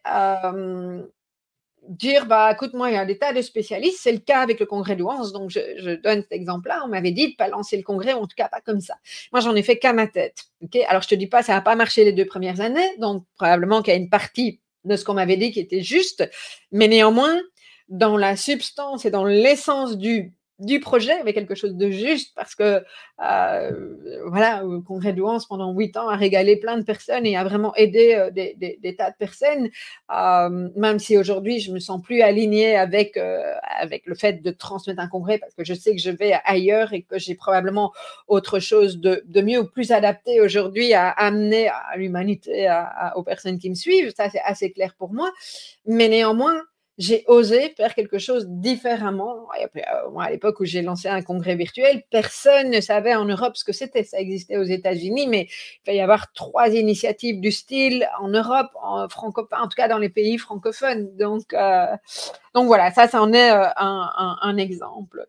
dire, 1.89 2.27
bah, 2.27 2.51
écoute, 2.53 2.75
moi, 2.75 2.91
il 2.91 2.95
y 2.95 2.97
a 2.97 3.05
des 3.05 3.19
tas 3.19 3.33
de 3.33 3.43
spécialistes. 3.43 3.99
C'est 4.01 4.13
le 4.13 4.19
cas 4.19 4.41
avec 4.41 4.61
le 4.61 4.67
congrès 4.67 4.95
de 4.95 5.01
Louance. 5.01 5.33
Donc, 5.33 5.51
je, 5.51 5.97
donne 5.97 6.23
cet 6.23 6.33
exemple-là. 6.33 6.83
On 6.85 6.89
m'avait 6.89 7.11
dit 7.11 7.27
de 7.27 7.31
ne 7.33 7.37
pas 7.37 7.49
lancer 7.49 7.77
le 7.77 7.83
congrès, 7.83 8.15
ou 8.15 8.19
en 8.19 8.27
tout 8.27 8.37
cas 8.37 8.49
pas 8.49 8.61
comme 8.61 8.81
ça. 8.81 8.95
Moi, 9.33 9.41
j'en 9.41 9.55
ai 9.55 9.63
fait 9.63 9.79
qu'à 9.79 9.93
ma 9.93 10.07
tête. 10.07 10.45
ok? 10.63 10.79
Alors, 10.89 11.03
je 11.03 11.09
te 11.09 11.15
dis 11.15 11.27
pas, 11.27 11.43
ça 11.43 11.55
n'a 11.55 11.61
pas 11.61 11.77
marché 11.77 12.05
les 12.05 12.13
deux 12.13 12.27
premières 12.27 12.61
années. 12.61 12.97
Donc, 12.99 13.25
probablement 13.37 13.83
qu'il 13.83 13.93
y 13.93 13.97
a 13.97 13.99
une 13.99 14.11
partie 14.11 14.61
de 14.85 14.97
ce 14.97 15.05
qu'on 15.05 15.15
m'avait 15.15 15.37
dit 15.37 15.51
qui 15.51 15.61
était 15.61 15.83
juste. 15.83 16.29
Mais 16.73 16.89
néanmoins, 16.89 17.41
dans 17.89 18.17
la 18.17 18.37
substance 18.37 19.05
et 19.05 19.11
dans 19.11 19.25
l'essence 19.25 19.97
du 19.97 20.35
du 20.59 20.81
projet, 20.81 21.23
mais 21.25 21.33
quelque 21.33 21.55
chose 21.55 21.77
de 21.77 21.89
juste, 21.91 22.35
parce 22.35 22.57
que 22.57 22.83
euh, 23.23 23.95
voilà, 24.27 24.63
le 24.63 24.81
Congrès 24.81 25.13
de 25.13 25.19
Louance 25.19 25.47
pendant 25.47 25.73
huit 25.73 25.97
ans 25.97 26.09
a 26.09 26.17
régalé 26.17 26.57
plein 26.57 26.77
de 26.77 26.83
personnes 26.83 27.27
et 27.27 27.37
a 27.37 27.45
vraiment 27.45 27.75
aidé 27.77 28.15
euh, 28.15 28.31
des, 28.31 28.97
tas 28.97 29.11
de 29.11 29.17
personnes, 29.17 29.69
euh, 30.13 30.69
même 30.75 30.99
si 30.99 31.17
aujourd'hui 31.17 31.61
je 31.61 31.71
me 31.73 31.79
sens 31.79 32.03
plus 32.03 32.23
alignée 32.23 32.75
avec, 32.77 33.17
avec 33.17 34.07
le 34.07 34.17
fait 34.17 34.43
de 34.43 34.51
transmettre 34.51 35.01
un 35.01 35.09
congrès, 35.09 35.39
parce 35.39 35.55
que 35.55 35.65
je 35.65 35.75
sais 35.75 35.95
que 35.95 36.03
je 36.03 36.11
vais 36.11 36.35
ailleurs 36.45 36.93
et 36.93 37.03
que 37.03 37.19
j'ai 37.19 37.37
probablement 37.37 37.93
autre 38.27 38.59
chose 38.59 38.99
de, 38.99 39.23
de, 39.27 39.41
mieux 39.41 39.61
ou 39.61 39.67
plus 39.67 39.93
adapté 39.93 40.41
aujourd'hui 40.41 40.93
à 40.93 41.09
amener 41.09 41.69
à 41.69 41.97
l'humanité, 41.97 42.69
aux 43.15 43.23
personnes 43.23 43.59
qui 43.59 43.71
me 43.71 43.77
suivent, 43.77 44.13
ça 44.17 44.29
c'est 44.29 44.41
assez 44.41 44.73
clair 44.73 44.95
pour 44.99 45.13
moi, 45.13 45.31
mais 45.87 46.09
néanmoins, 46.09 46.63
j'ai 46.99 47.25
osé 47.29 47.73
faire 47.77 47.95
quelque 47.95 48.19
chose 48.19 48.47
différemment. 48.49 49.47
Euh, 49.77 50.19
à 50.19 50.31
l'époque 50.31 50.59
où 50.59 50.65
j'ai 50.65 50.83
lancé 50.83 51.09
un 51.09 51.23
congrès 51.23 51.55
virtuel, 51.55 52.03
personne 52.11 52.71
ne 52.71 52.81
savait 52.81 53.15
en 53.15 53.25
Europe 53.25 53.57
ce 53.57 53.65
que 53.65 53.73
c'était. 53.73 54.03
Ça 54.03 54.19
existait 54.19 54.57
aux 54.57 54.65
États-Unis, 54.65 55.29
mais 55.29 55.47
il 55.49 55.87
va 55.87 55.93
y 55.93 56.01
avoir 56.01 56.33
trois 56.33 56.69
initiatives 56.69 57.41
du 57.41 57.53
style 57.53 58.09
en 58.21 58.29
Europe, 58.29 58.71
en 58.83 59.09
francophone, 59.09 59.61
en 59.61 59.69
tout 59.69 59.77
cas 59.77 59.87
dans 59.87 59.99
les 59.99 60.09
pays 60.09 60.39
francophones. 60.39 61.17
Donc, 61.17 61.55
euh, 61.55 61.87
voilà, 62.55 62.91
ça, 62.91 63.07
ça 63.07 63.23
en 63.23 63.33
est 63.33 63.53
euh, 63.53 63.69
un, 63.77 64.57
exemple. 64.57 65.25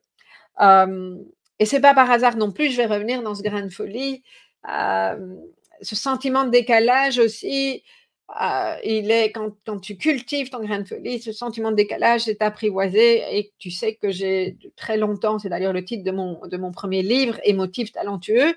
Euh, 0.61 1.15
et 1.59 1.65
c'est 1.65 1.81
pas 1.81 1.93
par 1.93 2.09
hasard 2.09 2.35
non 2.35 2.51
plus. 2.51 2.71
Je 2.71 2.77
vais 2.77 2.87
revenir 2.87 3.21
dans 3.21 3.35
ce 3.35 3.43
grain 3.43 3.61
de 3.61 3.69
folie. 3.69 4.23
ce 4.65 5.95
sentiment 5.95 6.45
de 6.45 6.49
décalage 6.49 7.19
aussi 7.19 7.83
ah, 8.31 8.77
il 8.83 9.09
est 9.09 9.31
quand, 9.31 9.79
tu 9.79 9.97
cultives 9.97 10.49
ton 10.49 10.59
grain 10.63 10.79
de 10.79 10.87
folie, 10.87 11.19
ce 11.19 11.31
sentiment 11.31 11.71
de 11.71 11.75
décalage 11.75 12.27
est 12.27 12.43
apprivoisé 12.43 13.23
et 13.37 13.51
tu 13.57 13.71
sais 13.71 13.95
que 13.95 14.11
j'ai 14.11 14.55
très 14.75 14.97
longtemps, 14.97 15.39
c'est 15.39 15.49
d'ailleurs 15.49 15.73
le 15.73 15.83
titre 15.83 16.03
de 16.03 16.11
mon, 16.11 16.39
de 16.45 16.57
mon 16.57 16.71
premier 16.71 17.01
livre, 17.01 17.39
Émotif 17.43 17.91
talentueux, 17.91 18.53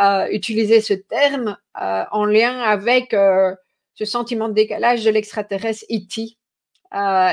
euh, 0.00 0.26
utilisé 0.30 0.80
ce 0.80 0.94
terme 0.94 1.58
euh, 1.80 2.04
en 2.12 2.24
lien 2.24 2.60
avec 2.60 3.12
euh, 3.12 3.54
ce 3.94 4.06
sentiment 4.06 4.48
de 4.48 4.54
décalage 4.54 5.04
de 5.04 5.10
l'extraterrestre 5.10 5.84
E.T. 5.90 6.38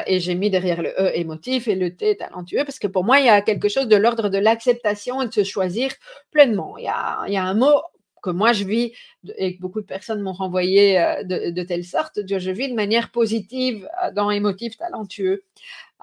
Et 0.07 0.19
j'ai 0.19 0.35
mis 0.35 0.49
derrière 0.49 0.81
le 0.81 0.89
E 0.99 1.11
émotif 1.15 1.67
et 1.67 1.75
le 1.75 1.95
T 1.95 2.17
talentueux 2.17 2.63
parce 2.65 2.79
que 2.79 2.87
pour 2.87 3.03
moi, 3.03 3.19
il 3.19 3.27
y 3.27 3.29
a 3.29 3.43
quelque 3.43 3.69
chose 3.69 3.87
de 3.87 3.95
l'ordre 3.95 4.27
de 4.27 4.39
l'acceptation 4.39 5.21
et 5.21 5.27
de 5.27 5.31
se 5.31 5.43
choisir 5.43 5.91
pleinement. 6.31 6.79
Il 6.79 6.85
y 6.85 6.87
a, 6.87 7.19
il 7.27 7.33
y 7.33 7.37
a 7.37 7.43
un 7.43 7.53
mot 7.53 7.79
que 8.21 8.29
moi 8.29 8.53
je 8.53 8.63
vis 8.63 8.93
et 9.37 9.55
que 9.55 9.61
beaucoup 9.61 9.81
de 9.81 9.85
personnes 9.85 10.21
m'ont 10.21 10.33
renvoyé 10.33 10.99
euh, 10.99 11.23
de, 11.23 11.63
telle 11.63 11.83
sorte, 11.83 12.19
je 12.25 12.51
vis 12.51 12.69
de 12.69 12.75
manière 12.75 13.11
positive 13.11 13.87
euh, 14.03 14.11
dans 14.11 14.31
émotif 14.31 14.77
talentueux. 14.77 15.43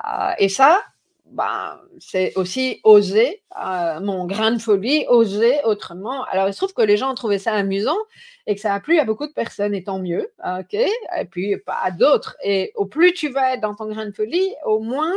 Euh, 0.04 0.30
et 0.38 0.48
ça, 0.48 0.80
ben, 1.26 1.78
c'est 1.98 2.32
aussi 2.36 2.80
oser, 2.84 3.42
mon 4.00 4.24
grain 4.24 4.52
de 4.52 4.58
folie, 4.58 5.04
oser 5.08 5.58
autrement. 5.64 6.24
Alors, 6.24 6.48
il 6.48 6.54
se 6.54 6.58
trouve 6.58 6.72
que 6.72 6.82
les 6.82 6.96
gens 6.96 7.10
ont 7.10 7.14
trouvé 7.14 7.38
ça 7.38 7.52
amusant 7.52 7.98
et 8.46 8.54
que 8.54 8.60
ça 8.62 8.72
a 8.72 8.80
plu 8.80 8.98
à 8.98 9.04
beaucoup 9.04 9.26
de 9.26 9.32
personnes, 9.32 9.74
et 9.74 9.84
tant 9.84 9.98
mieux, 9.98 10.30
ok 10.42 10.72
Et 10.72 11.24
puis, 11.30 11.58
pas 11.58 11.80
à 11.82 11.90
d'autres. 11.90 12.36
Et 12.42 12.72
au 12.76 12.86
plus 12.86 13.12
tu 13.12 13.28
vas 13.28 13.54
être 13.54 13.60
dans 13.60 13.74
ton 13.74 13.88
grain 13.88 14.06
de 14.06 14.12
folie, 14.12 14.54
au 14.64 14.80
moins 14.80 15.12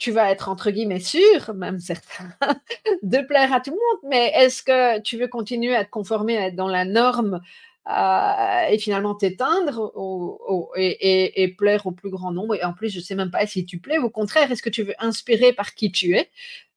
tu 0.00 0.10
vas 0.12 0.30
être 0.30 0.48
entre 0.48 0.70
guillemets 0.70 0.98
sûr, 0.98 1.54
même 1.54 1.78
certains, 1.78 2.32
de 3.02 3.18
plaire 3.18 3.52
à 3.52 3.60
tout 3.60 3.70
le 3.70 3.76
monde, 3.76 4.10
mais 4.10 4.32
est-ce 4.34 4.62
que 4.62 4.98
tu 5.02 5.18
veux 5.18 5.28
continuer 5.28 5.76
à 5.76 5.84
te 5.84 5.90
conformer 5.90 6.38
à 6.38 6.46
être 6.46 6.56
dans 6.56 6.68
la 6.68 6.86
norme 6.86 7.40
euh, 7.88 8.68
et 8.70 8.78
finalement 8.78 9.14
t'éteindre 9.14 9.92
et, 10.76 11.54
plaire 11.56 11.86
au 11.86 11.92
plus 11.92 12.08
grand 12.08 12.32
nombre? 12.32 12.54
Et 12.54 12.64
en 12.64 12.72
plus, 12.72 12.88
je 12.88 12.98
ne 12.98 13.04
sais 13.04 13.14
même 13.14 13.30
pas 13.30 13.46
si 13.46 13.66
tu 13.66 13.78
plais. 13.78 13.98
Au 13.98 14.08
contraire, 14.08 14.50
est-ce 14.50 14.62
que 14.62 14.70
tu 14.70 14.82
veux 14.82 14.94
inspirer 14.98 15.52
par 15.52 15.74
qui 15.74 15.92
tu 15.92 16.16
es 16.16 16.30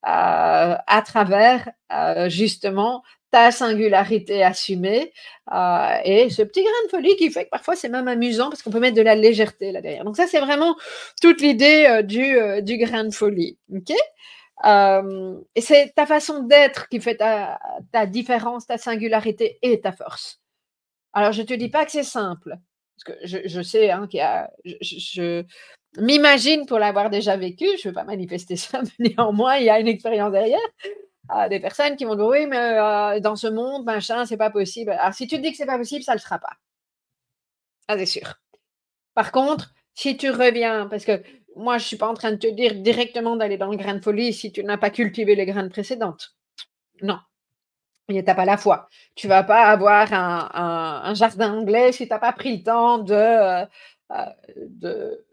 euh, 0.06 0.76
à 0.86 1.02
travers 1.04 1.70
euh, 1.92 2.28
justement 2.28 3.02
ta 3.34 3.50
singularité 3.50 4.44
assumée 4.44 5.12
euh, 5.52 5.96
et 6.04 6.30
ce 6.30 6.42
petit 6.42 6.62
grain 6.62 6.84
de 6.84 6.90
folie 6.90 7.16
qui 7.16 7.32
fait 7.32 7.46
que 7.46 7.50
parfois 7.50 7.74
c'est 7.74 7.88
même 7.88 8.06
amusant 8.06 8.48
parce 8.48 8.62
qu'on 8.62 8.70
peut 8.70 8.78
mettre 8.78 8.96
de 8.96 9.02
la 9.02 9.16
légèreté 9.16 9.72
là 9.72 9.80
derrière. 9.80 10.04
Donc 10.04 10.16
ça 10.16 10.28
c'est 10.28 10.38
vraiment 10.38 10.76
toute 11.20 11.40
l'idée 11.40 11.84
euh, 11.88 12.02
du, 12.02 12.38
euh, 12.38 12.60
du 12.60 12.78
grain 12.78 13.02
de 13.02 13.12
folie. 13.12 13.58
Ok? 13.74 13.90
Et 15.56 15.60
c'est 15.60 15.92
ta 15.96 16.06
façon 16.06 16.44
d'être 16.44 16.88
qui 16.88 17.00
fait 17.00 17.16
ta, 17.16 18.06
différence, 18.06 18.68
ta 18.68 18.78
singularité 18.78 19.58
et 19.62 19.80
ta 19.80 19.90
force. 19.90 20.40
Alors 21.12 21.32
je 21.32 21.42
te 21.42 21.54
dis 21.54 21.70
pas 21.70 21.84
que 21.84 21.90
c'est 21.90 22.04
simple 22.04 22.56
parce 22.96 23.18
que 23.18 23.26
je, 23.26 23.38
je 23.46 23.62
sais 23.62 23.90
hein, 23.90 24.06
qu'il 24.08 24.18
y 24.18 24.22
a, 24.22 24.48
je, 24.64 24.76
je 24.80 25.44
m'imagine 26.00 26.66
pour 26.66 26.78
l'avoir 26.78 27.10
déjà 27.10 27.36
vécu, 27.36 27.66
je 27.82 27.88
ne 27.88 27.90
veux 27.90 27.94
pas 27.94 28.04
manifester 28.04 28.54
ça, 28.64 28.80
mais 29.00 29.08
néanmoins, 29.08 29.56
il 29.56 29.64
y 29.64 29.70
a 29.70 29.80
une 29.80 29.88
expérience 29.88 30.30
derrière 30.30 30.60
des 31.48 31.60
personnes 31.60 31.96
qui 31.96 32.04
vont 32.04 32.16
dire 32.16 32.26
oui, 32.26 32.46
mais 32.46 32.56
euh, 32.56 33.20
dans 33.20 33.36
ce 33.36 33.46
monde, 33.46 33.84
machin, 33.84 34.26
c'est 34.26 34.36
pas 34.36 34.50
possible. 34.50 34.90
Alors, 34.92 35.14
si 35.14 35.26
tu 35.26 35.36
te 35.36 35.42
dis 35.42 35.50
que 35.50 35.56
c'est 35.56 35.66
pas 35.66 35.78
possible, 35.78 36.04
ça 36.04 36.14
le 36.14 36.20
sera 36.20 36.38
pas. 36.38 36.52
Ça, 37.88 37.98
c'est 37.98 38.06
sûr. 38.06 38.34
Par 39.14 39.32
contre, 39.32 39.72
si 39.94 40.16
tu 40.16 40.30
reviens, 40.30 40.86
parce 40.88 41.04
que 41.04 41.22
moi, 41.56 41.78
je 41.78 41.84
suis 41.84 41.96
pas 41.96 42.08
en 42.08 42.14
train 42.14 42.32
de 42.32 42.36
te 42.36 42.46
dire 42.46 42.74
directement 42.74 43.36
d'aller 43.36 43.56
dans 43.58 43.70
le 43.70 43.76
grain 43.76 43.94
de 43.94 44.02
folie 44.02 44.32
si 44.32 44.52
tu 44.52 44.64
n'as 44.64 44.78
pas 44.78 44.90
cultivé 44.90 45.34
les 45.34 45.46
graines 45.46 45.70
précédentes. 45.70 46.34
Non. 47.02 47.18
Tu 48.08 48.22
n'as 48.22 48.34
pas 48.34 48.44
la 48.44 48.58
foi. 48.58 48.88
Tu 49.14 49.28
vas 49.28 49.44
pas 49.44 49.66
avoir 49.66 50.12
un, 50.12 51.14
jardin 51.14 51.54
anglais 51.54 51.92
si 51.92 52.06
tu 52.06 52.12
n'as 52.12 52.18
pas 52.18 52.32
pris 52.32 52.58
le 52.58 52.62
temps 52.62 52.98
de, 52.98 53.14
euh, 53.14 53.64
euh, 54.10 54.24
de 54.56 55.24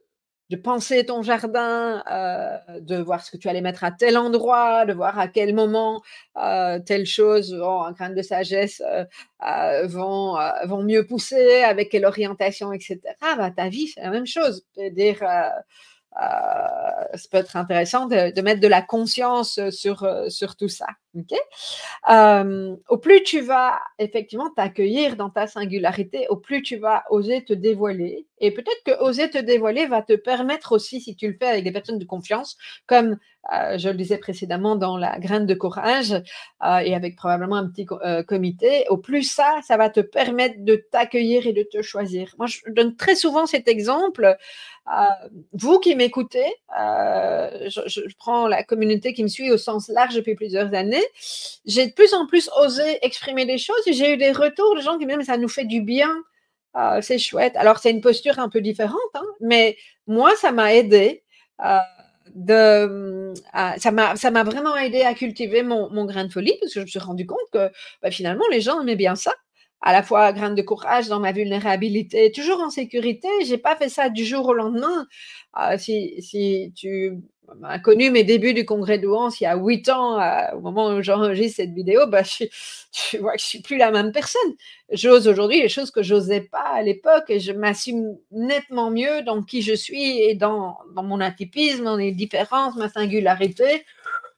de 0.51 0.57
penser 0.57 1.05
ton 1.05 1.23
jardin, 1.23 2.03
euh, 2.11 2.57
de 2.81 2.97
voir 2.97 3.23
ce 3.23 3.31
que 3.31 3.37
tu 3.37 3.47
allais 3.47 3.61
mettre 3.61 3.85
à 3.85 3.91
tel 3.91 4.17
endroit, 4.17 4.85
de 4.85 4.91
voir 4.91 5.17
à 5.17 5.29
quel 5.29 5.55
moment 5.55 6.03
euh, 6.37 6.77
telle 6.79 7.05
chose, 7.05 7.53
un 7.53 7.93
grain 7.93 8.09
de 8.09 8.21
sagesse, 8.21 8.83
euh, 8.85 9.87
vont, 9.87 10.37
vont 10.65 10.83
mieux 10.83 11.07
pousser, 11.07 11.63
avec 11.63 11.89
quelle 11.89 12.05
orientation, 12.05 12.73
etc. 12.73 12.99
Bah, 13.21 13.49
ta 13.55 13.69
vie, 13.69 13.87
c'est 13.87 14.01
la 14.01 14.09
même 14.09 14.27
chose. 14.27 14.65
dire 14.75 15.23
euh, 16.21 17.17
ça 17.17 17.27
peut 17.31 17.37
être 17.37 17.55
intéressant 17.55 18.07
de, 18.07 18.41
mettre 18.41 18.59
de 18.59 18.67
la 18.67 18.81
conscience 18.81 19.57
sur 19.69 20.57
tout 20.57 20.67
ça. 20.67 20.87
Euh, 22.09 22.75
au 22.89 22.97
plus 22.97 23.23
tu 23.23 23.41
vas 23.41 23.79
effectivement 23.99 24.49
t'accueillir 24.49 25.15
dans 25.15 25.29
ta 25.29 25.47
singularité, 25.47 26.27
au 26.29 26.37
plus 26.37 26.61
tu 26.61 26.77
vas 26.77 27.03
oser 27.09 27.43
te 27.43 27.53
dévoiler. 27.53 28.25
Et 28.39 28.51
peut-être 28.51 28.83
que 28.85 29.03
oser 29.03 29.29
te 29.29 29.37
dévoiler 29.37 29.85
va 29.85 30.01
te 30.01 30.13
permettre 30.13 30.71
aussi, 30.71 30.99
si 31.01 31.15
tu 31.15 31.27
le 31.27 31.35
fais 31.37 31.47
avec 31.47 31.63
des 31.63 31.71
personnes 31.71 31.99
de 31.99 32.05
confiance, 32.05 32.57
comme 32.87 33.17
je 33.49 33.89
le 33.89 33.95
disais 33.95 34.17
précédemment 34.17 34.75
dans 34.75 34.97
la 34.97 35.19
graine 35.19 35.45
de 35.45 35.53
courage 35.53 36.13
et 36.63 36.95
avec 36.95 37.15
probablement 37.15 37.55
un 37.55 37.67
petit 37.67 37.85
comité, 38.27 38.85
au 38.89 38.97
plus 38.97 39.23
ça, 39.23 39.59
ça 39.63 39.77
va 39.77 39.89
te 39.89 39.99
permettre 39.99 40.55
de 40.59 40.75
t'accueillir 40.75 41.45
et 41.45 41.53
de 41.53 41.63
te 41.63 41.81
choisir. 41.81 42.33
Moi, 42.37 42.47
je 42.47 42.59
donne 42.69 42.95
très 42.95 43.15
souvent 43.15 43.45
cet 43.45 43.67
exemple. 43.67 44.37
vous 45.53 45.79
qui 45.79 45.95
m'écoutez, 45.95 46.51
je, 46.71 48.15
prends 48.17 48.47
la 48.47 48.63
communauté 48.63 49.13
qui 49.13 49.23
me 49.23 49.27
suit 49.27 49.51
au 49.51 49.57
sens 49.57 49.87
large 49.87 50.15
depuis 50.15 50.35
plusieurs 50.35 50.73
années, 50.73 51.00
j'ai 51.65 51.87
de 51.87 51.93
plus 51.93 52.13
en 52.13 52.25
plus 52.27 52.49
osé 52.57 52.99
exprimer 53.05 53.45
des 53.45 53.57
choses 53.57 53.81
et 53.87 53.93
j'ai 53.93 54.13
eu 54.13 54.17
des 54.17 54.31
retours 54.31 54.75
de 54.75 54.81
gens 54.81 54.97
qui 54.97 55.05
me 55.05 55.09
disent 55.11 55.17
mais 55.17 55.25
ça 55.25 55.37
nous 55.37 55.49
fait 55.49 55.65
du 55.65 55.81
bien, 55.81 56.11
euh, 56.77 57.01
c'est 57.01 57.17
chouette. 57.17 57.55
Alors 57.55 57.79
c'est 57.79 57.91
une 57.91 58.01
posture 58.01 58.39
un 58.39 58.49
peu 58.49 58.61
différente, 58.61 58.99
hein, 59.15 59.25
mais 59.41 59.77
moi 60.07 60.35
ça 60.37 60.51
m'a 60.51 60.73
aidé. 60.73 61.23
Euh, 61.63 61.79
ça 63.77 63.91
m'a 63.91 64.43
vraiment 64.43 64.75
aidé 64.77 65.01
à 65.01 65.13
cultiver 65.13 65.63
mon, 65.63 66.05
grain 66.05 66.25
de 66.25 66.31
folie 66.31 66.55
parce 66.61 66.73
que 66.73 66.79
je 66.79 66.85
me 66.85 66.89
suis 66.89 66.99
rendu 66.99 67.25
compte 67.25 67.39
que 67.51 67.69
bah, 68.01 68.11
finalement 68.11 68.45
les 68.51 68.61
gens 68.61 68.81
aimaient 68.81 68.95
bien 68.95 69.15
ça. 69.15 69.33
à 69.81 69.93
la 69.93 70.03
fois 70.03 70.31
grain 70.33 70.51
de 70.51 70.61
courage 70.61 71.07
dans 71.09 71.19
ma 71.19 71.31
vulnérabilité, 71.33 72.31
toujours 72.31 72.61
en 72.61 72.69
sécurité. 72.69 73.27
J'ai 73.45 73.57
pas 73.57 73.75
fait 73.75 73.89
ça 73.89 74.09
du 74.09 74.25
jour 74.25 74.47
au 74.47 74.53
lendemain. 74.53 75.07
Euh, 75.59 75.77
si, 75.77 76.21
si 76.21 76.71
tu 76.75 77.17
as 77.63 77.79
connu 77.79 78.11
mes 78.11 78.23
débuts 78.23 78.53
du 78.53 78.65
congrès 78.65 78.97
de 78.97 79.07
Wans 79.07 79.29
il 79.39 79.43
y 79.43 79.47
a 79.47 79.55
huit 79.55 79.89
ans, 79.89 80.19
euh, 80.19 80.55
au 80.55 80.61
moment 80.61 80.89
où 80.89 81.01
j'enregistre 81.01 81.57
cette 81.57 81.73
vidéo, 81.73 82.07
bah, 82.07 82.23
je, 82.23 82.45
tu 82.91 83.17
vois 83.17 83.33
que 83.33 83.41
je 83.41 83.45
suis 83.45 83.61
plus 83.61 83.77
la 83.77 83.91
même 83.91 84.11
personne. 84.11 84.53
J'ose 84.91 85.27
aujourd'hui 85.27 85.61
les 85.61 85.69
choses 85.69 85.91
que 85.91 86.03
j'osais 86.03 86.41
pas 86.41 86.69
à 86.73 86.81
l'époque 86.81 87.25
et 87.29 87.39
je 87.39 87.51
m'assume 87.51 88.17
nettement 88.31 88.91
mieux 88.91 89.21
dans 89.23 89.41
qui 89.43 89.61
je 89.61 89.73
suis 89.73 90.19
et 90.21 90.35
dans, 90.35 90.77
dans 90.95 91.03
mon 91.03 91.19
atypisme, 91.19 91.83
dans 91.83 91.97
les 91.97 92.11
différences, 92.11 92.75
ma 92.75 92.89
singularité 92.89 93.85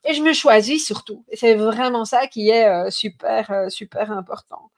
et 0.04 0.14
je 0.14 0.22
me 0.22 0.32
choisis 0.32 0.84
surtout. 0.84 1.24
C'est 1.32 1.54
vraiment 1.54 2.04
ça 2.04 2.26
qui 2.26 2.50
est 2.50 2.68
euh, 2.68 2.90
super, 2.90 3.50
euh, 3.50 3.68
super 3.68 4.10
important. 4.12 4.70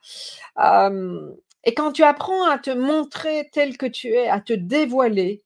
et 1.65 1.75
quand 1.75 1.93
tu 1.93 2.05
apprends 2.05 2.49
à 2.49 2.59
te 2.59 2.71
montrer 2.71 3.49
tel 3.53 3.77
que 3.77 3.87
tu 3.87 4.09
es, 4.09 4.29
à 4.29 4.41
te 4.41 4.53
dévoiler, 4.53 5.43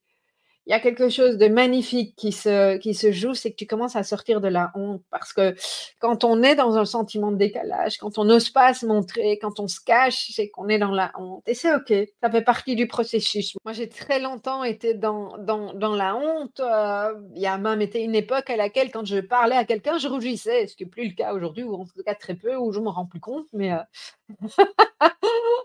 il 0.67 0.71
y 0.71 0.73
a 0.73 0.79
quelque 0.79 1.09
chose 1.09 1.37
de 1.37 1.47
magnifique 1.47 2.15
qui 2.15 2.31
se, 2.31 2.77
qui 2.77 2.93
se 2.93 3.11
joue, 3.11 3.33
c'est 3.33 3.51
que 3.51 3.55
tu 3.55 3.65
commences 3.65 3.95
à 3.95 4.03
sortir 4.03 4.41
de 4.41 4.47
la 4.47 4.71
honte. 4.75 5.01
Parce 5.09 5.33
que 5.33 5.55
quand 5.99 6.23
on 6.23 6.43
est 6.43 6.55
dans 6.55 6.77
un 6.77 6.85
sentiment 6.85 7.31
de 7.31 7.37
décalage, 7.37 7.97
quand 7.97 8.19
on 8.19 8.25
n'ose 8.25 8.49
pas 8.51 8.73
se 8.75 8.85
montrer, 8.85 9.39
quand 9.39 9.59
on 9.59 9.67
se 9.67 9.79
cache, 9.79 10.31
c'est 10.31 10.49
qu'on 10.49 10.69
est 10.69 10.77
dans 10.77 10.91
la 10.91 11.11
honte. 11.17 11.43
Et 11.47 11.55
c'est 11.55 11.73
OK, 11.73 11.91
ça 12.21 12.29
fait 12.29 12.43
partie 12.43 12.75
du 12.75 12.87
processus. 12.87 13.55
Moi, 13.65 13.73
j'ai 13.73 13.89
très 13.89 14.19
longtemps 14.19 14.63
été 14.63 14.93
dans, 14.93 15.35
dans, 15.39 15.73
dans 15.73 15.95
la 15.95 16.15
honte. 16.15 16.59
Euh, 16.59 17.13
il 17.35 17.41
y 17.41 17.47
a 17.47 17.57
même 17.57 17.81
été 17.81 18.03
une 18.03 18.15
époque 18.15 18.49
à 18.51 18.55
laquelle, 18.55 18.91
quand 18.91 19.05
je 19.05 19.17
parlais 19.19 19.55
à 19.55 19.65
quelqu'un, 19.65 19.97
je 19.97 20.07
rougissais, 20.07 20.67
ce 20.67 20.75
qui 20.75 20.83
n'est 20.83 20.89
plus 20.89 21.07
le 21.07 21.15
cas 21.15 21.33
aujourd'hui, 21.33 21.63
ou 21.63 21.73
en 21.73 21.85
tout 21.85 22.03
cas 22.05 22.13
très 22.13 22.35
peu, 22.35 22.55
où 22.55 22.71
je 22.71 22.79
ne 22.79 22.85
me 22.85 22.89
rends 22.89 23.07
plus 23.07 23.19
compte. 23.19 23.47
Mais. 23.51 23.71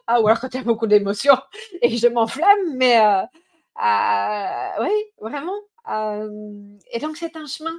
Ah, 0.08 0.20
ou 0.20 0.26
alors 0.28 0.38
quand 0.38 0.54
il 0.54 0.60
y 0.60 0.64
beaucoup 0.64 0.86
d'émotions 0.86 1.36
et 1.82 1.96
je 1.96 2.06
m'enflamme, 2.06 2.76
mais. 2.76 2.98
Euh, 2.98 3.22
oui, 3.78 4.90
vraiment. 5.20 5.58
et 6.92 6.98
donc, 6.98 7.16
c'est 7.16 7.36
un 7.36 7.46
chemin. 7.46 7.78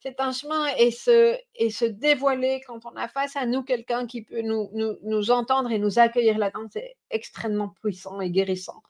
C'est 0.00 0.20
un 0.20 0.30
chemin 0.30 0.66
et 0.78 0.92
se, 0.92 1.36
et 1.56 1.70
se 1.70 1.84
dévoiler 1.84 2.60
quand 2.66 2.86
on 2.86 2.94
a 2.96 3.08
face 3.08 3.34
à 3.34 3.46
nous 3.46 3.64
quelqu'un 3.64 4.06
qui 4.06 4.22
peut 4.22 4.42
nous, 4.42 4.70
nous, 4.72 4.96
nous, 5.02 5.30
entendre 5.32 5.72
et 5.72 5.78
nous 5.80 5.98
accueillir 5.98 6.38
là-dedans, 6.38 6.68
c'est 6.70 6.96
extrêmement 7.10 7.74
puissant 7.82 8.20
et 8.20 8.30
guérissant. 8.30 8.80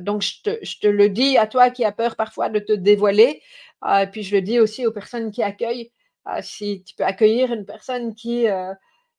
donc, 0.00 0.22
je 0.22 0.42
te, 0.42 0.64
je 0.64 0.80
te, 0.80 0.88
le 0.88 1.08
dis 1.10 1.38
à 1.38 1.46
toi 1.46 1.70
qui 1.70 1.84
as 1.84 1.92
peur 1.92 2.16
parfois 2.16 2.48
de 2.48 2.58
te 2.58 2.72
dévoiler, 2.72 3.40
et 3.86 4.06
puis 4.10 4.24
je 4.24 4.34
le 4.34 4.42
dis 4.42 4.58
aussi 4.58 4.84
aux 4.84 4.92
personnes 4.92 5.30
qui 5.30 5.44
accueillent. 5.44 5.92
si 6.40 6.82
tu 6.82 6.96
peux 6.96 7.04
accueillir 7.04 7.52
une 7.52 7.64
personne 7.64 8.14
qui, 8.16 8.48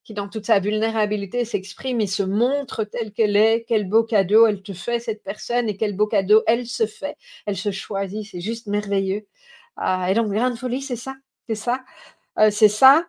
qui 0.06 0.14
dans 0.14 0.30
toute 0.30 0.46
sa 0.46 0.60
vulnérabilité 0.60 1.46
s'exprime 1.46 2.00
et 2.00 2.08
se 2.08 2.22
montre 2.24 2.84
telle 2.84 3.12
qu'elle 3.12 3.36
est, 3.36 3.66
quel 3.68 3.90
beau 3.90 4.04
cadeau 4.04 4.46
elle 4.46 4.62
te 4.62 4.72
fait, 4.72 5.00
cette 5.00 5.24
personne, 5.24 5.68
et 5.68 5.78
quel 5.78 5.96
beau 5.96 6.06
cadeau 6.06 6.44
elle 6.46 6.68
se 6.68 6.86
fait, 6.86 7.18
elle 7.48 7.58
se 7.58 7.72
choisit, 7.72 8.26
c'est 8.26 8.40
juste 8.40 8.68
merveilleux. 8.68 9.26
Ah, 9.78 10.10
et 10.12 10.14
donc, 10.14 10.32
grande 10.32 10.58
folie, 10.58 10.82
c'est 10.82 10.96
ça, 10.96 11.16
c'est 11.50 11.56
ça, 11.56 11.84
euh, 12.40 12.52
c'est 12.52 12.70
ça. 12.70 13.06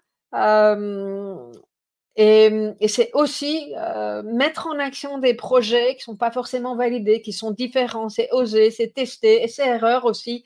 et, 2.17 2.89
c'est 2.89 3.11
aussi 3.13 3.75
euh, 3.77 4.23
mettre 4.23 4.67
en 4.67 4.79
action 4.79 5.19
des 5.19 5.35
projets 5.35 5.97
qui 5.97 6.01
ne 6.01 6.15
sont 6.15 6.17
pas 6.17 6.31
forcément 6.31 6.77
validés, 6.77 7.21
qui 7.21 7.33
sont 7.33 7.51
différents, 7.51 8.09
c'est 8.09 8.29
oser, 8.33 8.71
c'est 8.71 8.95
tester, 8.95 9.43
et 9.45 9.49
c'est 9.49 9.67
erreur 9.67 10.07
aussi. 10.07 10.45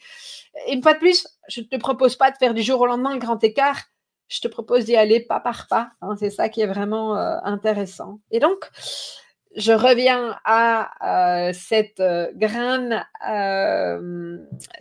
Et 0.67 0.75
une 0.75 0.83
fois 0.83 0.95
de 0.95 0.99
plus, 0.99 1.29
je 1.49 1.61
ne 1.61 1.67
te 1.67 1.77
propose 1.77 2.17
pas 2.17 2.33
de 2.33 2.37
faire 2.39 2.55
du 2.55 2.63
jour 2.63 2.81
au 2.81 2.87
lendemain 2.87 3.13
le 3.15 3.21
grand 3.21 3.43
écart, 3.45 3.85
je 4.31 4.41
te 4.41 4.49
propose 4.49 4.87
d'y 4.87 4.97
aller 4.97 5.21
pas 5.21 5.41
par 5.41 5.67
pas. 5.69 5.91
Hein, 6.01 6.15
c'est 6.19 6.31
ça 6.31 6.49
qui 6.49 6.63
est 6.63 6.67
vraiment 6.67 7.19
euh, 7.19 7.37
intéressant. 7.43 8.21
Et 8.31 8.39
donc, 8.39 8.71
je 9.57 9.73
reviens 9.73 10.39
à 10.45 11.49
euh, 11.49 11.53
cette 11.53 11.99
euh, 11.99 12.31
graine 12.37 13.05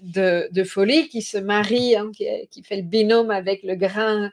de, 0.02 0.64
folie 0.64 1.10
qui 1.10 1.24
se 1.24 1.40
marie, 1.40 1.96
hein, 1.96 2.12
qui, 2.14 2.64
fait 2.64 2.78
le 2.78 2.84
binôme 2.84 3.32
avec 3.32 3.64
la 3.64 3.76
graine 3.76 4.32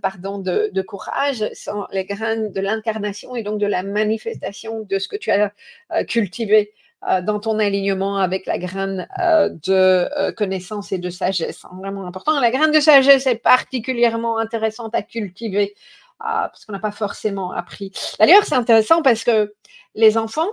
pardon, 0.00 0.38
de, 0.38 0.82
courage, 0.82 1.44
les 1.92 2.04
graines 2.04 2.52
de 2.52 2.60
l'incarnation 2.60 3.36
et 3.36 3.44
donc 3.44 3.60
de 3.60 3.66
la 3.66 3.84
manifestation 3.84 4.80
de 4.80 4.98
ce 4.98 5.06
que 5.06 5.16
tu 5.16 5.30
as 5.30 5.52
cultivé 6.08 6.72
dans 7.22 7.40
ton 7.40 7.58
alignement 7.58 8.16
avec 8.16 8.46
la 8.46 8.58
graine 8.58 9.08
euh, 9.18 9.48
de 9.48 10.08
euh, 10.16 10.32
connaissance 10.32 10.92
et 10.92 10.98
de 10.98 11.10
sagesse. 11.10 11.64
Hein, 11.64 11.70
vraiment 11.78 12.06
important. 12.06 12.38
La 12.40 12.50
graine 12.50 12.70
de 12.70 12.80
sagesse 12.80 13.26
est 13.26 13.36
particulièrement 13.36 14.38
intéressante 14.38 14.94
à 14.94 15.02
cultiver 15.02 15.74
parce 16.18 16.64
qu'on 16.64 16.72
n'a 16.72 16.78
pas 16.78 16.92
forcément 16.92 17.50
appris. 17.50 17.90
D'ailleurs, 18.20 18.44
c'est 18.44 18.54
intéressant 18.54 19.02
parce 19.02 19.24
que 19.24 19.54
les 19.96 20.16
enfants, 20.16 20.46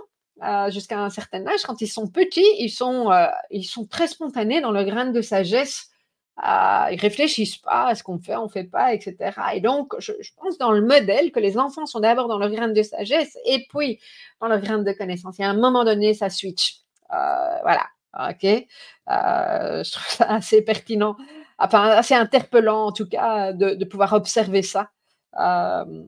jusqu'à 0.70 0.98
un 0.98 1.10
certain 1.10 1.46
âge, 1.46 1.62
quand 1.64 1.80
ils 1.80 1.86
sont 1.86 2.08
petits, 2.08 2.44
ils 2.58 2.70
sont, 2.70 3.08
ils 3.52 3.62
sont 3.62 3.86
très 3.86 4.08
spontanés 4.08 4.60
dans 4.60 4.72
le 4.72 4.82
graine 4.82 5.12
de 5.12 5.22
sagesse 5.22 5.90
ils 6.38 6.98
réfléchissent 7.00 7.58
pas 7.58 7.88
à 7.88 7.94
ce 7.94 8.02
qu'on 8.02 8.18
fait, 8.18 8.36
on 8.36 8.48
fait 8.48 8.64
pas, 8.64 8.94
etc. 8.94 9.16
Et 9.54 9.60
donc, 9.60 9.94
je, 9.98 10.12
pense 10.36 10.58
dans 10.58 10.72
le 10.72 10.80
modèle 10.80 11.32
que 11.32 11.40
les 11.40 11.58
enfants 11.58 11.86
sont 11.86 12.00
d'abord 12.00 12.28
dans 12.28 12.38
leur 12.38 12.50
grain 12.50 12.68
de 12.68 12.82
sagesse 12.82 13.36
et 13.44 13.66
puis 13.68 14.00
dans 14.40 14.48
leur 14.48 14.60
grain 14.60 14.78
de 14.78 14.92
connaissance. 14.92 15.38
Et 15.40 15.44
à 15.44 15.50
un 15.50 15.54
moment 15.54 15.84
donné, 15.84 16.14
ça 16.14 16.30
switch. 16.30 16.78
Euh, 17.12 17.58
voilà. 17.62 17.86
OK. 18.30 18.44
Euh, 18.44 19.84
je 19.84 19.92
trouve 19.92 20.06
ça 20.08 20.24
assez 20.26 20.62
pertinent, 20.62 21.16
enfin 21.58 21.82
assez 21.90 22.14
interpellant 22.14 22.86
en 22.86 22.92
tout 22.92 23.08
cas 23.08 23.52
de, 23.52 23.84
pouvoir 23.84 24.12
observer 24.14 24.62
ça. 24.62 24.90
Euh, 25.38 26.04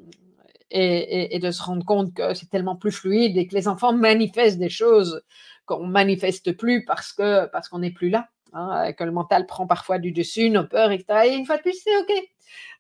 et, 0.75 1.37
et, 1.37 1.39
de 1.39 1.51
se 1.51 1.63
rendre 1.63 1.85
compte 1.85 2.15
que 2.15 2.33
c'est 2.33 2.49
tellement 2.49 2.77
plus 2.77 2.93
fluide 2.93 3.37
et 3.37 3.47
que 3.47 3.55
les 3.55 3.69
enfants 3.69 3.93
manifestent 3.93 4.59
des 4.59 4.71
choses 4.71 5.23
qu'on 5.67 5.87
manifeste 5.87 6.57
plus 6.57 6.87
parce 6.87 7.13
que 7.13 7.47
parce 7.47 7.69
qu'on 7.69 7.81
n'est 7.81 7.91
plus 7.91 8.09
là. 8.09 8.29
Hein, 8.55 8.93
que 8.93 9.05
le 9.05 9.13
mental 9.13 9.47
prend 9.47 9.67
parfois 9.67 9.99
du 9.99 10.13
dessus, 10.13 10.51
nos 10.51 10.65
peurs, 10.65 10.93
etc. 10.93 11.27
Et 11.27 11.35
une 11.35 11.47
fois 11.47 11.57
de 11.57 11.63
plus, 11.63 11.81
c'est 11.83 11.97
OK. 11.97 12.11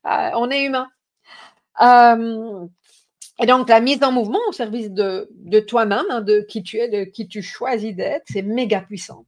Euh, 0.06 0.30
on 0.34 0.50
est 0.50 0.64
humain. 0.64 0.88
et 3.40 3.46
donc, 3.46 3.68
la 3.68 3.80
mise 3.80 4.02
en 4.02 4.12
mouvement 4.12 4.40
au 4.48 4.52
service 4.52 4.90
de, 4.90 5.60
toi-même, 5.60 6.04
hein, 6.10 6.20
de 6.20 6.40
qui 6.48 6.62
tu 6.62 6.78
es, 6.78 6.88
de 6.88 7.04
qui 7.04 7.26
tu 7.26 7.42
choisis 7.42 7.94
d'être, 7.94 8.24
c'est 8.26 8.42
méga 8.42 8.82
puissant. 8.82 9.24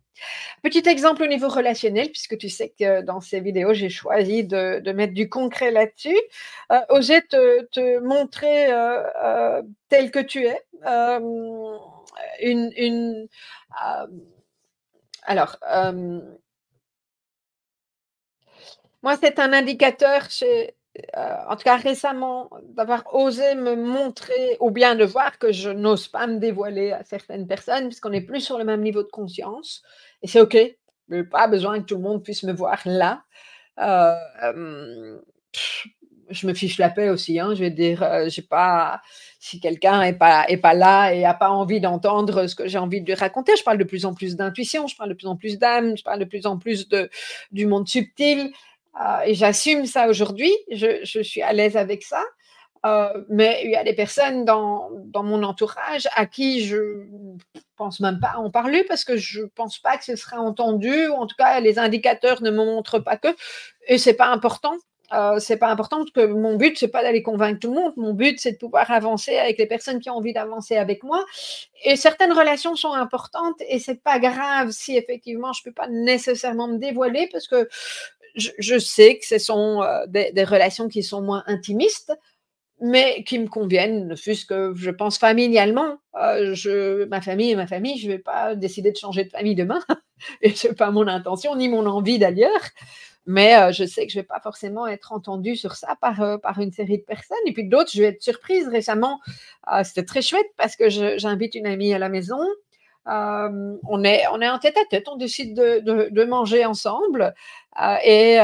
Petit 0.63 0.89
exemple 0.89 1.23
au 1.23 1.27
niveau 1.27 1.49
relationnel, 1.49 2.11
puisque 2.11 2.39
tu 2.39 2.49
sais 2.49 2.73
que 2.79 3.03
dans 3.03 3.21
ces 3.21 3.41
vidéos, 3.41 3.75
j'ai 3.75 3.89
choisi 3.89 4.45
de, 4.45 4.93
mettre 4.93 5.15
du 5.15 5.29
concret 5.29 5.71
là-dessus. 5.71 6.19
Euh, 6.73 6.81
oser 6.91 7.23
te, 7.23 7.99
montrer 8.01 8.73
euh, 8.73 9.03
euh, 9.23 9.63
tel 9.89 10.11
que 10.11 10.21
tu 10.21 10.47
es. 10.47 10.61
une, 12.41 12.71
une 12.77 13.29
alors, 15.25 15.57
moi, 19.03 19.17
c'est 19.21 19.39
un 19.39 19.53
indicateur, 19.53 20.31
chez, 20.31 20.75
en 21.17 21.57
tout 21.57 21.65
cas 21.65 21.77
récemment, 21.77 22.51
d'avoir 22.63 23.15
osé 23.15 23.55
me 23.55 23.77
montrer 23.77 24.57
ou 24.61 24.71
bien 24.71 24.95
de 24.95 25.05
voir 25.05 25.39
que 25.39 25.53
je 25.53 25.71
n'ose 25.71 26.09
pas 26.09 26.27
me 26.27 26.39
dévoiler 26.39 26.93
à 26.93 27.05
certaines 27.05 27.47
personnes 27.47 27.89
puisqu'on 27.89 28.11
n'est 28.11 28.21
plus 28.21 28.41
sur 28.41 28.59
le 28.59 28.65
même 28.65 28.81
niveau 28.81 29.03
de 29.03 29.09
conscience. 29.09 29.83
Et 30.23 30.29
c'est 30.29 30.41
OK. 30.41 30.57
Je 31.09 31.15
n'ai 31.15 31.25
pas 31.25 31.49
besoin 31.49 31.81
que 31.81 31.85
tout 31.85 31.97
le 31.97 32.03
monde 32.03 32.23
puisse 32.23 32.45
me 32.45 32.53
voir 32.53 32.81
là. 32.87 33.25
Je 36.35 36.47
me 36.47 36.55
fiche 36.55 36.79
la 36.79 36.91
paix 36.91 37.09
aussi. 37.09 37.41
Hein, 37.41 37.55
je 37.55 37.61
vais 37.61 37.71
dire, 37.71 38.07
j'ai 38.29 38.43
pas 38.43 39.01
si 39.45 39.61
quelqu'un 39.61 40.01
n'est 40.01 40.15
pas, 40.15 40.47
est 40.49 40.57
pas 40.57 40.73
là 40.73 41.13
et 41.13 41.21
n'a 41.21 41.35
pas 41.35 41.51
envie 41.51 41.79
d'entendre 41.79 42.47
ce 42.47 42.55
que 42.55 42.67
j'ai 42.67 42.79
envie 42.79 43.03
de 43.03 43.07
lui 43.07 43.13
raconter, 43.13 43.53
je 43.59 43.63
parle 43.63 43.77
de 43.77 43.85
plus 43.85 44.07
en 44.07 44.15
plus 44.15 44.37
d'intuition, 44.37 44.87
je 44.87 44.97
parle 44.97 45.11
de 45.11 45.15
plus 45.15 45.27
en 45.27 45.37
plus 45.37 45.59
d'âme, 45.59 45.99
je 45.99 46.03
parle 46.03 46.19
de 46.19 46.25
plus 46.25 46.47
en 46.47 46.57
plus 46.59 46.89
de, 46.89 47.11
du 47.53 47.67
monde 47.67 47.87
subtil. 47.87 48.55
Euh, 48.99 49.21
et 49.27 49.35
j'assume 49.35 49.85
ça 49.85 50.09
aujourd'hui, 50.09 50.51
je, 50.71 51.05
je, 51.05 51.21
suis 51.21 51.43
à 51.43 51.53
l'aise 51.53 51.77
avec 51.77 52.03
ça. 52.03 52.23
Euh, 52.87 53.25
mais 53.29 53.61
il 53.65 53.71
y 53.71 53.77
a 53.77 53.85
des 53.85 53.95
personnes 53.95 54.47
dans, 54.47 54.89
dans, 55.07 55.23
mon 55.23 55.43
entourage 55.43 56.09
à 56.15 56.25
qui 56.25 56.65
je 56.65 57.05
pense 57.77 58.01
même 58.01 58.21
pas 58.21 58.37
en 58.37 58.51
parler 58.51 58.83
parce 58.85 59.05
que 59.05 59.19
je 59.19 59.43
pense 59.43 59.79
pas 59.79 59.99
que 59.99 60.05
ce 60.05 60.17
sera 60.17 60.39
entendu, 60.39 61.09
ou 61.09 61.15
en 61.15 61.27
tout 61.27 61.37
cas 61.37 61.61
les 61.61 61.79
indicateurs 61.79 62.43
ne 62.43 62.51
me 62.51 62.65
montrent 62.65 62.99
pas 62.99 63.19
que, 63.19 63.29
et 63.89 63.99
c'est 63.99 64.15
pas 64.15 64.29
important. 64.29 64.77
Euh, 65.13 65.39
c'est 65.39 65.59
pas 65.59 65.69
important 65.69 65.99
parce 65.99 66.11
que 66.13 66.27
mon 66.27 66.57
but 66.57 66.79
c'est 66.79 66.89
pas 66.89 67.03
d'aller 67.03 67.23
convaincre 67.23 67.61
tout 67.61 67.69
le 67.69 67.81
monde. 67.81 67.93
Mon 67.97 68.15
but 68.15 68.41
c'est 68.41 68.53
de 68.53 68.57
pouvoir 68.57 68.91
avancer 68.91 69.37
avec 69.37 69.59
les 69.59 69.67
personnes 69.67 70.01
qui 70.01 70.09
ont 70.09 70.17
envie 70.17 70.33
d'avancer 70.33 70.77
avec 70.77 71.03
moi. 71.03 71.25
Et 71.85 71.97
certaines 71.97 72.33
relations 72.33 72.75
sont 72.75 72.93
importantes 72.93 73.61
et 73.69 73.79
c'est 73.79 74.03
pas 74.03 74.19
grave 74.19 74.71
si 74.71 74.97
effectivement 74.97 75.53
je 75.53 75.63
peux 75.63 75.73
pas 75.73 75.89
nécessairement 75.89 76.69
me 76.69 76.79
dévoiler 76.79 77.29
parce 77.31 77.49
que 77.49 77.69
je, 78.35 78.79
sais 78.79 79.19
que 79.19 79.27
ce 79.27 79.39
sont 79.39 79.83
euh, 79.83 80.07
des, 80.09 80.45
relations 80.45 80.89
qui 80.89 81.03
sont 81.03 81.23
moins 81.23 81.45
intimistes, 81.47 82.13
mais 82.81 83.23
qui 83.25 83.39
me 83.39 83.47
conviennent, 83.47 84.09
ne 84.09 84.17
fût-ce 84.17 84.45
que 84.45 84.73
je 84.75 84.91
pense 84.91 85.19
familialement. 85.19 85.99
Euh, 86.21 86.55
je, 86.55 87.05
ma 87.05 87.21
famille 87.21 87.53
et 87.53 87.57
ma 87.57 87.69
famille, 87.69 87.97
je 87.99 88.09
vais 88.09 88.19
pas 88.19 88.57
décider 88.57 88.91
de 88.91 88.97
changer 88.97 89.25
de 89.25 89.31
famille 89.31 89.55
demain 89.55 89.81
et 90.43 90.51
c'est 90.51 90.75
pas 90.75 90.91
mon 90.91 91.07
intention 91.07 91.55
ni 91.55 91.69
mon 91.69 91.87
envie 91.87 92.19
d'ailleurs. 92.19 92.51
Mais 93.27 93.73
je 93.73 93.85
sais 93.85 94.07
que 94.07 94.13
je 94.13 94.19
ne 94.19 94.23
vais 94.23 94.27
pas 94.27 94.41
forcément 94.41 94.87
être 94.87 95.13
entendue 95.13 95.57
sur 95.57 95.77
ça 95.77 95.97
par, 96.01 96.41
par 96.41 96.59
une 96.61 96.73
série 96.73 96.99
de 96.99 97.05
personnes. 97.05 97.39
Et 97.47 97.53
puis 97.53 97.65
d'autres, 97.65 97.91
je 97.93 98.03
vais 98.03 98.09
être 98.09 98.23
surprise. 98.23 98.69
Récemment, 98.69 99.21
c'était 99.83 100.05
très 100.05 100.23
chouette 100.23 100.51
parce 100.57 100.77
que 100.77 100.89
j'invite 100.89 101.55
une 101.55 101.67
amie 101.67 101.95
à 101.95 101.99
la 101.99 102.09
maison. 102.09 102.39
on, 103.07 104.05
est, 104.05 104.25
on 104.33 104.41
est 104.41 104.49
en 104.49 104.59
tête 104.59 104.77
à 104.77 104.85
tête, 104.85 105.09
on 105.09 105.17
décide 105.17 105.55
de, 105.55 106.09
de, 106.11 106.25
manger 106.25 106.65
ensemble 106.65 107.35
et 108.05 108.39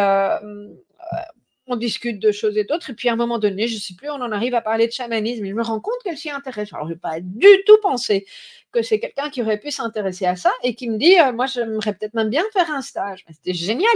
on 1.70 1.76
discute 1.76 2.18
de 2.18 2.32
choses 2.32 2.56
et 2.58 2.64
d'autres. 2.64 2.90
Et 2.90 2.94
puis 2.94 3.08
à 3.08 3.12
un 3.12 3.16
moment 3.16 3.38
donné, 3.38 3.68
je 3.68 3.76
ne 3.76 3.80
sais 3.80 3.94
plus, 3.94 4.10
on 4.10 4.14
en 4.14 4.32
arrive 4.32 4.54
à 4.54 4.60
parler 4.60 4.86
de 4.86 4.92
chamanisme. 4.92 5.46
Je 5.46 5.54
me 5.54 5.62
rends 5.62 5.80
compte 5.80 5.94
qu'elle 6.04 6.18
s'y 6.18 6.30
intéresse. 6.30 6.72
Alors 6.72 6.86
je 6.86 6.92
n'ai 6.92 6.98
pas 6.98 7.20
du 7.20 7.46
tout 7.66 7.78
pensé 7.82 8.26
que 8.70 8.82
c'est 8.82 9.00
quelqu'un 9.00 9.30
qui 9.30 9.42
aurait 9.42 9.58
pu 9.58 9.70
s'intéresser 9.70 10.26
à 10.26 10.36
ça 10.36 10.50
et 10.62 10.74
qui 10.74 10.88
me 10.88 10.96
dit, 10.96 11.18
euh, 11.18 11.32
moi 11.32 11.46
j'aimerais 11.46 11.94
peut-être 11.94 12.14
même 12.14 12.30
bien 12.30 12.42
faire 12.52 12.70
un 12.70 12.82
stage. 12.82 13.24
C'était 13.28 13.54
génial 13.54 13.88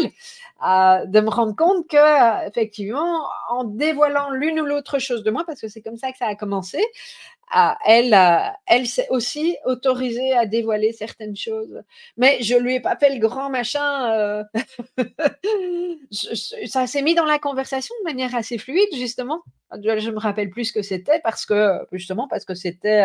euh, 0.67 1.07
de 1.07 1.21
me 1.21 1.31
rendre 1.31 1.55
compte 1.57 1.89
que 1.89 1.97
euh, 1.97 2.49
effectivement, 2.49 3.27
en 3.51 3.65
dévoilant 3.65 4.31
l'une 4.31 4.61
ou 4.61 4.65
l'autre 4.65 4.99
chose 4.99 5.23
de 5.23 5.31
moi, 5.31 5.45
parce 5.47 5.61
que 5.61 5.69
c'est 5.69 5.83
comme 5.83 5.97
ça 5.97 6.13
que 6.13 6.19
ça 6.19 6.27
a 6.27 6.35
commencé, 6.35 6.83
elle, 7.87 8.17
elle 8.67 8.87
s'est 8.87 9.07
aussi 9.11 9.57
autorisée 9.65 10.33
à 10.33 10.45
dévoiler 10.45 10.93
certaines 10.93 11.37
choses. 11.37 11.83
Mais 12.17 12.39
je 12.43 12.57
lui 12.57 12.77
ai 12.77 12.81
pas 12.81 12.97
fait 12.97 13.15
le 13.15 13.21
grand 13.21 13.49
machin. 13.49 14.45
ça 16.67 16.87
s'est 16.89 17.03
mis 17.03 17.15
dans 17.15 17.27
la 17.27 17.39
conversation 17.39 17.95
de 18.01 18.05
manière 18.11 18.35
assez 18.35 18.59
fluide, 18.59 18.89
justement. 18.95 19.43
Je 19.73 20.11
me 20.11 20.19
rappelle 20.19 20.51
plus 20.51 20.65
ce 20.67 20.73
que 20.73 20.83
c'était 20.83 21.21
parce 21.21 21.47
que, 21.47 21.79
justement, 21.93 22.27
parce 22.27 22.45
que 22.45 22.55
c'était 22.55 23.05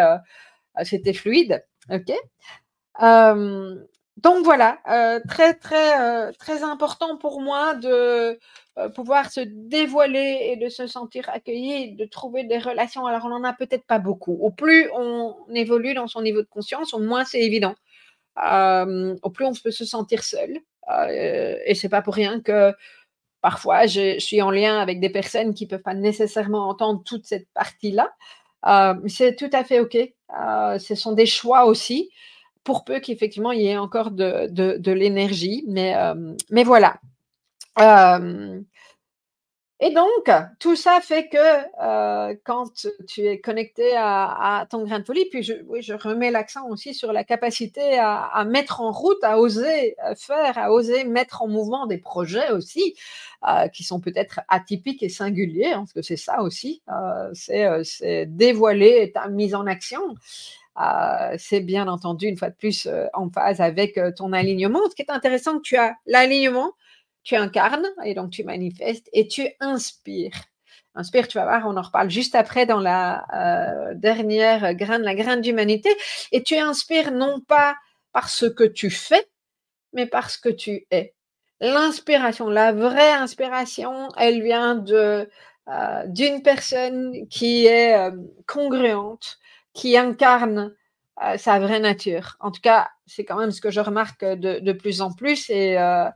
c'était 0.83 1.13
fluide. 1.13 1.63
OK 1.89 2.11
donc 4.21 4.43
voilà, 4.43 4.79
très 5.29 5.53
très 5.53 6.33
très 6.33 6.63
important 6.63 7.17
pour 7.17 7.41
moi 7.41 7.75
de 7.75 8.37
pouvoir 8.93 9.31
se 9.31 9.39
dévoiler 9.39 10.51
et 10.51 10.57
de 10.57 10.67
se 10.67 10.87
sentir 10.87 11.29
accueilli, 11.29 11.95
de 11.95 12.05
trouver 12.05 12.43
des 12.43 12.57
relations. 12.57 13.05
Alors 13.05 13.25
on 13.25 13.29
n'en 13.29 13.43
a 13.45 13.53
peut-être 13.53 13.85
pas 13.85 13.99
beaucoup. 13.99 14.37
Au 14.41 14.51
plus 14.51 14.89
on 14.93 15.35
évolue 15.53 15.93
dans 15.93 16.07
son 16.07 16.21
niveau 16.21 16.41
de 16.41 16.47
conscience, 16.47 16.93
au 16.93 16.99
moins 16.99 17.23
c'est 17.23 17.39
évident. 17.39 17.75
au 18.37 19.29
plus 19.29 19.45
on 19.45 19.53
peut 19.53 19.71
se 19.71 19.85
sentir 19.85 20.23
seul. 20.23 20.59
et 21.09 21.73
c'est 21.75 21.89
pas 21.89 22.01
pour 22.01 22.15
rien 22.15 22.41
que 22.41 22.73
parfois 23.41 23.85
je, 23.87 24.19
suis 24.19 24.41
en 24.41 24.51
lien 24.51 24.79
avec 24.79 24.99
des 24.99 25.09
personnes 25.09 25.53
qui 25.53 25.65
peuvent 25.67 25.81
pas 25.81 25.93
nécessairement 25.93 26.67
entendre 26.69 27.03
toute 27.05 27.25
cette 27.25 27.47
partie-là. 27.53 28.11
C'est 29.07 29.35
tout 29.35 29.49
à 29.53 29.63
fait 29.63 29.79
ok. 29.79 29.97
ce 30.79 30.95
sont 30.95 31.13
des 31.13 31.25
choix 31.25 31.65
aussi 31.65 32.09
pour 32.63 32.83
peu 32.83 32.99
qu'effectivement 32.99 33.51
il 33.51 33.61
y 33.61 33.67
ait 33.67 33.77
encore 33.77 34.11
de, 34.11 34.91
l'énergie. 34.91 35.63
Mais, 35.67 35.95
euh, 35.95 36.35
voilà. 36.63 36.99
Euh, 39.81 39.85
et 39.85 39.93
donc, 39.93 40.29
tout 40.59 40.75
ça 40.75 40.99
fait 41.01 41.29
que 41.29 41.37
euh, 41.37 42.35
quand 42.43 42.87
tu 43.07 43.21
es 43.21 43.39
connecté 43.39 43.93
à, 43.95 44.67
ton 44.69 44.83
grain 44.83 44.99
de 44.99 45.05
folie, 45.05 45.25
puis 45.29 45.43
je, 45.43 45.93
remets 45.93 46.31
l'accent 46.31 46.67
aussi 46.69 46.93
sur 46.93 47.13
la 47.13 47.23
capacité 47.23 47.97
à, 47.99 48.45
mettre 48.45 48.81
en 48.81 48.91
route, 48.91 49.23
à 49.23 49.39
oser 49.39 49.95
faire, 50.17 50.57
à 50.57 50.71
oser 50.71 51.03
mettre 51.03 51.41
en 51.41 51.47
mouvement 51.47 51.87
des 51.87 51.97
projets 51.97 52.51
aussi, 52.51 52.95
qui 53.73 53.83
sont 53.83 53.99
peut-être 53.99 54.41
atypiques 54.47 55.03
et 55.03 55.09
singuliers, 55.09 55.71
hein, 55.71 55.79
parce 55.79 55.93
que 55.93 56.01
c'est 56.01 56.17
ça 56.17 56.41
aussi, 56.41 56.81
c'est 57.33 58.25
dévoiler 58.27 59.11
ta 59.13 59.27
mise 59.27 59.55
en 59.55 59.65
action. 59.65 60.01
Euh, 60.79 61.35
c'est 61.37 61.59
bien 61.59 61.87
entendu, 61.87 62.27
une 62.27 62.37
fois 62.37 62.49
de 62.49 62.55
plus, 62.55 62.85
euh, 62.85 63.07
en 63.13 63.29
phase 63.29 63.59
avec 63.59 63.97
euh, 63.97 64.11
ton 64.11 64.31
alignement. 64.31 64.79
Ce 64.89 64.95
qui 64.95 65.01
est 65.01 65.11
intéressant, 65.11 65.59
tu 65.59 65.75
as 65.75 65.95
l'alignement, 66.05 66.71
tu 67.23 67.35
incarnes 67.35 67.87
et 68.03 68.13
donc 68.13 68.31
tu 68.31 68.43
manifestes 68.43 69.09
et 69.13 69.27
tu 69.27 69.47
inspires. 69.59 70.43
Inspire, 70.95 71.27
tu 71.27 71.37
vas 71.37 71.45
voir, 71.45 71.67
on 71.67 71.77
en 71.77 71.81
reparle 71.81 72.09
juste 72.09 72.35
après 72.35 72.65
dans 72.65 72.79
la 72.79 73.93
dernière 73.95 74.73
graine, 74.73 75.03
la 75.03 75.15
graine 75.15 75.39
d'humanité. 75.39 75.89
Et 76.31 76.43
tu 76.43 76.57
inspires 76.57 77.11
non 77.11 77.39
pas 77.41 77.75
par 78.11 78.27
ce 78.27 78.47
que 78.47 78.63
tu 78.63 78.89
fais, 78.89 79.25
mais 79.93 80.07
parce 80.07 80.35
que 80.35 80.49
tu 80.49 80.87
es. 80.91 81.13
L'inspiration, 81.61 82.49
la 82.49 82.71
vraie 82.71 83.11
inspiration, 83.11 84.09
elle 84.17 84.41
vient 84.41 84.75
de 84.75 85.29
d'une 86.07 86.41
personne 86.41 87.27
qui 87.29 87.67
est 87.67 88.11
congruente, 88.47 89.37
qui 89.73 89.95
incarne 89.95 90.73
euh, 91.21 91.37
sa 91.37 91.59
vraie 91.59 91.81
nature. 91.81 92.37
En 92.39 92.49
tout 92.49 92.61
cas, 92.61 92.89
c'est 93.05 93.25
quand 93.25 93.35
même 93.35 93.51
ce 93.51 93.59
que 93.59 93.71
je 93.71 93.81
remarque 93.81 94.23
de, 94.23 94.71
plus 94.71 95.01
en 95.01 95.11
plus 95.11 95.49
et 95.49 95.77
euh, 95.77 96.05
euh, 96.05 96.09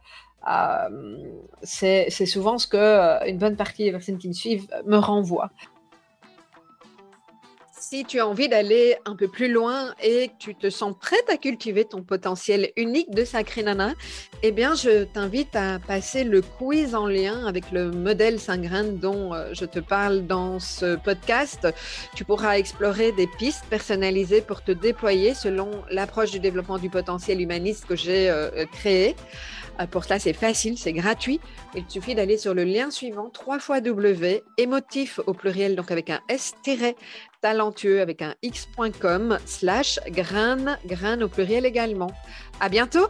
c'est 1.61 2.09
souvent 2.09 2.57
ce 2.57 2.67
que 2.67 3.27
une 3.29 3.37
bonne 3.37 3.55
partie 3.55 3.85
des 3.85 3.91
personnes 3.91 4.17
qui 4.17 4.27
me 4.27 4.33
suivent 4.33 4.67
me 4.85 4.97
renvoient 4.97 5.51
si 7.93 8.05
tu 8.05 8.19
as 8.19 8.27
envie 8.27 8.49
d'aller 8.49 8.95
un 9.05 9.15
peu 9.15 9.27
plus 9.27 9.51
loin 9.51 9.93
et 10.01 10.29
que 10.29 10.33
tu 10.39 10.55
te 10.55 10.71
sens 10.71 10.95
prête 10.99 11.29
à 11.29 11.37
cultiver 11.37 11.85
ton 11.85 12.01
potentiel 12.01 12.71
unique 12.75 13.11
de 13.11 13.23
Sacré 13.23 13.61
Nana, 13.61 13.93
eh 14.41 14.51
bien, 14.51 14.73
je 14.73 15.03
t'invite 15.03 15.55
à 15.55 15.77
passer 15.77 16.23
le 16.23 16.41
quiz 16.41 16.95
en 16.95 17.05
lien 17.05 17.45
avec 17.45 17.71
le 17.71 17.91
modèle 17.91 18.39
Saint-Grain 18.39 18.85
dont 18.85 19.33
euh, 19.35 19.49
je 19.53 19.65
te 19.65 19.79
parle 19.79 20.25
dans 20.25 20.59
ce 20.59 20.95
podcast. 20.95 21.67
Tu 22.15 22.25
pourras 22.25 22.57
explorer 22.57 23.11
des 23.11 23.27
pistes 23.27 23.65
personnalisées 23.69 24.41
pour 24.41 24.63
te 24.63 24.71
déployer 24.71 25.35
selon 25.35 25.69
l'approche 25.91 26.31
du 26.31 26.39
développement 26.39 26.79
du 26.79 26.89
potentiel 26.89 27.41
humaniste 27.41 27.85
que 27.85 27.95
j'ai 27.95 28.27
euh, 28.27 28.49
euh, 28.55 28.65
créé. 28.65 29.15
Pour 29.91 30.03
cela, 30.03 30.19
c'est 30.19 30.33
facile, 30.33 30.77
c'est 30.77 30.93
gratuit. 30.93 31.39
Il 31.75 31.83
suffit 31.87 32.15
d'aller 32.15 32.37
sur 32.37 32.53
le 32.53 32.63
lien 32.63 32.91
suivant, 32.91 33.29
3 33.29 33.59
fois 33.59 33.81
W, 33.81 34.43
émotif 34.57 35.19
au 35.25 35.33
pluriel, 35.33 35.75
donc 35.75 35.91
avec 35.91 36.09
un 36.09 36.19
S 36.29 36.53
talentueux 37.41 38.01
avec 38.01 38.21
un 38.21 38.35
x.com 38.41 39.37
slash 39.45 39.99
grain, 40.07 40.77
grain 40.85 41.21
au 41.21 41.27
pluriel 41.27 41.65
également. 41.65 42.11
À 42.59 42.69
bientôt! 42.69 43.07